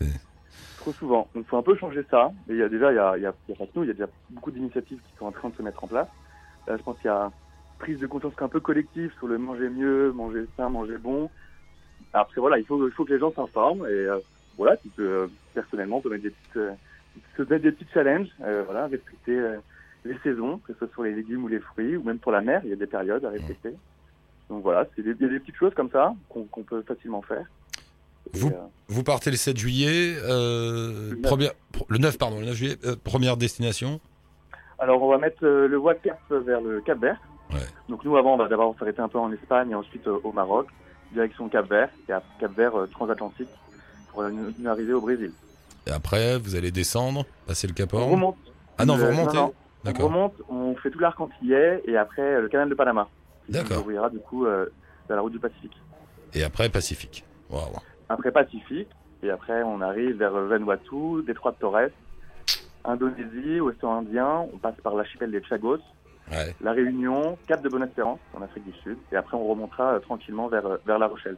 ouais. 0.00 0.06
Trop 0.88 0.98
souvent. 1.00 1.28
Donc, 1.34 1.44
il 1.44 1.48
faut 1.48 1.58
un 1.58 1.62
peu 1.62 1.76
changer 1.76 2.02
ça. 2.10 2.32
Et 2.48 2.52
il 2.52 2.56
y 2.56 2.62
a 2.62 2.68
déjà, 2.70 2.90
il 2.90 2.94
y 2.94 2.98
a, 2.98 3.14
il 3.18 3.22
y 3.22 3.26
a, 3.26 3.34
il 3.46 3.54
y 3.54 3.62
a 3.62 3.66
il 3.76 3.86
y 3.88 3.90
a 3.90 3.92
déjà 3.92 4.08
beaucoup 4.30 4.50
d'initiatives 4.50 4.98
qui 4.98 5.18
sont 5.18 5.26
en 5.26 5.32
train 5.32 5.50
de 5.50 5.54
se 5.54 5.60
mettre 5.60 5.84
en 5.84 5.86
place. 5.86 6.08
Là, 6.66 6.78
je 6.78 6.82
pense 6.82 6.96
qu'il 6.96 7.08
y 7.08 7.12
a 7.12 7.30
prise 7.78 7.98
de 7.98 8.06
conscience 8.06 8.32
un 8.38 8.48
peu 8.48 8.60
collective 8.60 9.12
sur 9.18 9.28
le 9.28 9.36
manger 9.36 9.68
mieux, 9.68 10.12
manger 10.12 10.46
sain, 10.56 10.70
manger 10.70 10.96
bon. 10.96 11.28
Après, 12.14 12.40
voilà, 12.40 12.58
il 12.58 12.64
faut, 12.64 12.88
il 12.88 12.92
faut 12.92 13.04
que 13.04 13.12
les 13.12 13.18
gens 13.18 13.34
s'informent. 13.34 13.84
Et 13.84 13.90
euh, 13.90 14.18
voilà, 14.56 14.78
tu 14.78 14.88
peux, 14.88 15.06
euh, 15.06 15.26
personnellement, 15.52 15.98
on 15.98 16.00
peut 16.00 16.08
mettre 16.08 16.22
des 16.22 16.30
petites, 16.30 16.56
euh, 16.56 16.72
se 17.36 17.42
mettre 17.42 17.64
des 17.64 17.72
petits 17.72 17.92
challenges. 17.92 18.30
euh, 18.40 18.62
voilà, 18.64 18.86
respecter 18.86 19.38
euh, 19.38 19.58
les 20.06 20.16
saisons, 20.20 20.56
que 20.56 20.72
ce 20.72 20.78
soit 20.78 20.92
sur 20.94 21.02
les 21.02 21.14
légumes 21.14 21.44
ou 21.44 21.48
les 21.48 21.60
fruits, 21.60 21.98
ou 21.98 22.02
même 22.02 22.18
pour 22.18 22.32
la 22.32 22.40
mer, 22.40 22.62
il 22.64 22.70
y 22.70 22.72
a 22.72 22.76
des 22.76 22.86
périodes 22.86 23.26
à 23.26 23.30
respecter. 23.30 23.74
Donc 24.48 24.62
voilà, 24.62 24.86
c'est 24.96 25.02
des, 25.02 25.12
des 25.12 25.38
petites 25.38 25.56
choses 25.56 25.74
comme 25.74 25.90
ça 25.90 26.14
qu'on 26.30 26.44
qu'on 26.44 26.62
peut 26.62 26.80
facilement 26.80 27.20
faire. 27.20 27.44
Vous- 28.34 28.48
euh, 28.48 28.60
Vous 28.90 29.02
partez 29.04 29.30
le 29.30 29.36
7 29.36 29.56
juillet, 29.58 30.14
euh, 30.24 31.10
Le 31.10 31.16
neuf. 31.16 31.22
première, 31.22 31.50
le 31.88 31.98
9, 31.98 32.16
pardon, 32.18 32.40
le 32.40 32.46
9 32.46 32.54
juillet, 32.54 32.76
euh, 32.86 32.96
première 33.02 33.36
destination. 33.36 34.00
Alors, 34.78 35.02
on 35.02 35.10
va 35.10 35.18
mettre 35.18 35.44
euh, 35.44 35.68
le 35.68 35.76
voie 35.76 35.94
Cap 35.94 36.18
vers 36.30 36.60
le 36.60 36.80
Cap 36.80 36.98
Vert. 36.98 37.18
Ouais. 37.52 37.58
Donc, 37.88 38.04
nous, 38.04 38.16
avant, 38.16 38.34
on 38.34 38.38
va 38.38 38.48
d'abord 38.48 38.74
s'arrêter 38.78 39.00
un 39.02 39.08
peu 39.08 39.18
en 39.18 39.30
Espagne 39.32 39.70
et 39.72 39.74
ensuite 39.74 40.06
au 40.06 40.32
Maroc, 40.32 40.68
direction 41.12 41.48
Cap 41.48 41.68
Vert, 41.68 41.90
et 42.08 42.12
à 42.12 42.22
Cap 42.40 42.52
Vert 42.56 42.72
transatlantique 42.92 43.48
pour 44.12 44.22
une, 44.24 44.54
arrivée 44.66 44.92
au 44.94 45.00
Brésil. 45.00 45.32
Et 45.86 45.90
après, 45.90 46.38
vous 46.38 46.54
allez 46.56 46.70
descendre, 46.70 47.24
passer 47.46 47.66
le 47.66 47.72
Cap 47.74 47.92
On 47.94 47.98
Horn. 47.98 48.10
remonte. 48.12 48.36
Ah 48.78 48.84
non, 48.86 48.96
vous 48.96 49.06
remontez 49.06 49.36
non, 49.36 49.52
non. 49.84 49.92
On 50.00 50.06
remonte, 50.06 50.34
on 50.48 50.74
fait 50.76 50.90
tout 50.90 50.98
l'arc 50.98 51.18
antillais 51.20 51.82
et 51.86 51.96
après 51.96 52.40
le 52.40 52.48
canal 52.48 52.68
de 52.68 52.74
Panama. 52.74 53.08
D'accord. 53.48 53.80
ouvrira 53.80 54.08
du 54.10 54.18
coup 54.18 54.44
vers 54.44 54.66
la 55.08 55.20
route 55.20 55.32
du 55.32 55.38
Pacifique. 55.38 55.76
Et 56.34 56.42
après, 56.42 56.68
Pacifique. 56.68 57.24
Waouh. 57.50 57.64
Après 58.08 58.32
Pacifique, 58.32 58.88
et 59.22 59.30
après 59.30 59.62
on 59.62 59.80
arrive 59.80 60.16
vers 60.16 60.32
Vanuatu, 60.32 61.22
Détroit 61.26 61.52
de 61.52 61.56
Torres, 61.58 61.90
Indonésie, 62.84 63.60
Océan 63.60 63.98
Indien, 63.98 64.46
on 64.52 64.58
passe 64.58 64.76
par 64.82 64.94
l'archipel 64.94 65.30
des 65.30 65.42
Chagos, 65.44 65.78
Ouais. 66.30 66.54
La 66.60 66.72
Réunion, 66.72 67.38
Cap 67.46 67.62
de 67.62 67.68
Bonne-Espérance 67.68 68.18
en 68.34 68.42
Afrique 68.42 68.64
du 68.64 68.72
Sud, 68.82 68.98
et 69.12 69.16
après 69.16 69.36
on 69.36 69.46
remontera 69.46 69.94
euh, 69.94 69.98
tranquillement 69.98 70.48
vers, 70.48 70.66
euh, 70.66 70.76
vers 70.86 70.98
La 70.98 71.06
Rochelle. 71.06 71.36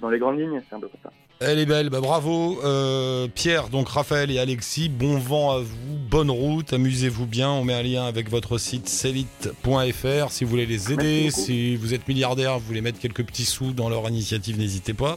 Dans 0.00 0.10
les 0.10 0.18
grandes 0.18 0.38
lignes, 0.38 0.60
c'est 0.68 0.74
un 0.74 0.80
peu 0.80 0.88
comme 0.88 1.00
ça. 1.04 1.12
Elle 1.40 1.60
est 1.60 1.66
belle, 1.66 1.90
bah 1.90 2.00
bravo 2.00 2.58
euh, 2.64 3.28
Pierre, 3.32 3.68
donc 3.68 3.88
Raphaël 3.88 4.30
et 4.30 4.38
Alexis, 4.38 4.88
bon 4.88 5.16
vent 5.16 5.52
à 5.52 5.58
vous, 5.60 5.98
bonne 6.12 6.30
route, 6.30 6.74
amusez-vous 6.74 7.24
bien, 7.24 7.48
on 7.48 7.64
met 7.64 7.72
un 7.72 7.82
lien 7.82 8.04
avec 8.04 8.28
votre 8.28 8.58
site 8.58 8.86
célite.fr 8.86 10.30
si 10.30 10.44
vous 10.44 10.50
voulez 10.50 10.66
les 10.66 10.92
aider, 10.92 11.30
si 11.30 11.74
vous 11.76 11.94
êtes 11.94 12.06
milliardaire, 12.06 12.58
vous 12.58 12.66
voulez 12.66 12.82
mettre 12.82 12.98
quelques 12.98 13.24
petits 13.24 13.46
sous 13.46 13.72
dans 13.72 13.88
leur 13.88 14.06
initiative, 14.10 14.58
n'hésitez 14.58 14.92
pas, 14.92 15.16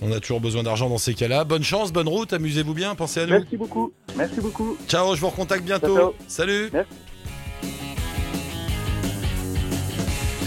on 0.00 0.12
a 0.12 0.20
toujours 0.20 0.40
besoin 0.40 0.62
d'argent 0.62 0.88
dans 0.88 0.98
ces 0.98 1.14
cas-là, 1.14 1.42
bonne 1.42 1.64
chance, 1.64 1.92
bonne 1.92 2.06
route, 2.08 2.32
amusez-vous 2.32 2.74
bien, 2.74 2.94
pensez 2.94 3.22
à 3.22 3.26
nous, 3.26 3.32
Merci 3.32 3.56
beaucoup, 3.56 3.92
merci 4.16 4.40
beaucoup. 4.40 4.76
ciao, 4.86 5.16
je 5.16 5.20
vous 5.20 5.30
recontacte 5.30 5.64
bientôt, 5.64 5.96
Ciao, 5.96 6.10
ciao. 6.12 6.14
salut. 6.28 6.70
Merci. 6.72 7.09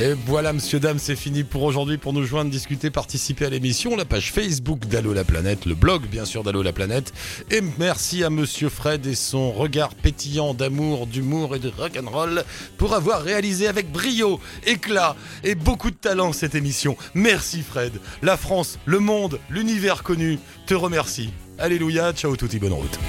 Et 0.01 0.13
voilà, 0.25 0.53
monsieur, 0.53 0.79
dame, 0.79 0.97
c'est 0.97 1.15
fini 1.15 1.43
pour 1.43 1.61
aujourd'hui. 1.63 1.97
Pour 1.97 2.13
nous 2.13 2.25
joindre, 2.25 2.49
discuter, 2.49 2.89
participer 2.89 3.45
à 3.45 3.49
l'émission, 3.49 3.95
la 3.95 4.05
page 4.05 4.31
Facebook 4.31 4.87
d'Allo 4.87 5.13
la 5.13 5.23
planète, 5.23 5.65
le 5.65 5.75
blog, 5.75 6.07
bien 6.07 6.25
sûr, 6.25 6.43
d'Allo 6.43 6.63
la 6.63 6.73
planète. 6.73 7.13
Et 7.51 7.61
merci 7.77 8.23
à 8.23 8.31
monsieur 8.31 8.69
Fred 8.69 9.05
et 9.05 9.13
son 9.13 9.51
regard 9.51 9.93
pétillant 9.93 10.55
d'amour, 10.55 11.05
d'humour 11.05 11.55
et 11.55 11.59
de 11.59 11.69
rock'n'roll 11.69 12.43
pour 12.77 12.95
avoir 12.95 13.21
réalisé 13.21 13.67
avec 13.67 13.91
brio, 13.91 14.39
éclat 14.65 15.15
et 15.43 15.53
beaucoup 15.53 15.91
de 15.91 15.95
talent 15.95 16.33
cette 16.33 16.55
émission. 16.55 16.97
Merci, 17.13 17.61
Fred. 17.61 17.93
La 18.23 18.35
France, 18.35 18.79
le 18.85 18.99
monde, 18.99 19.39
l'univers 19.49 20.01
connu 20.01 20.39
te 20.65 20.73
remercie. 20.73 21.29
Alléluia, 21.59 22.13
ciao, 22.13 22.35
touti, 22.35 22.57
bonne 22.57 22.73
route. 22.73 22.99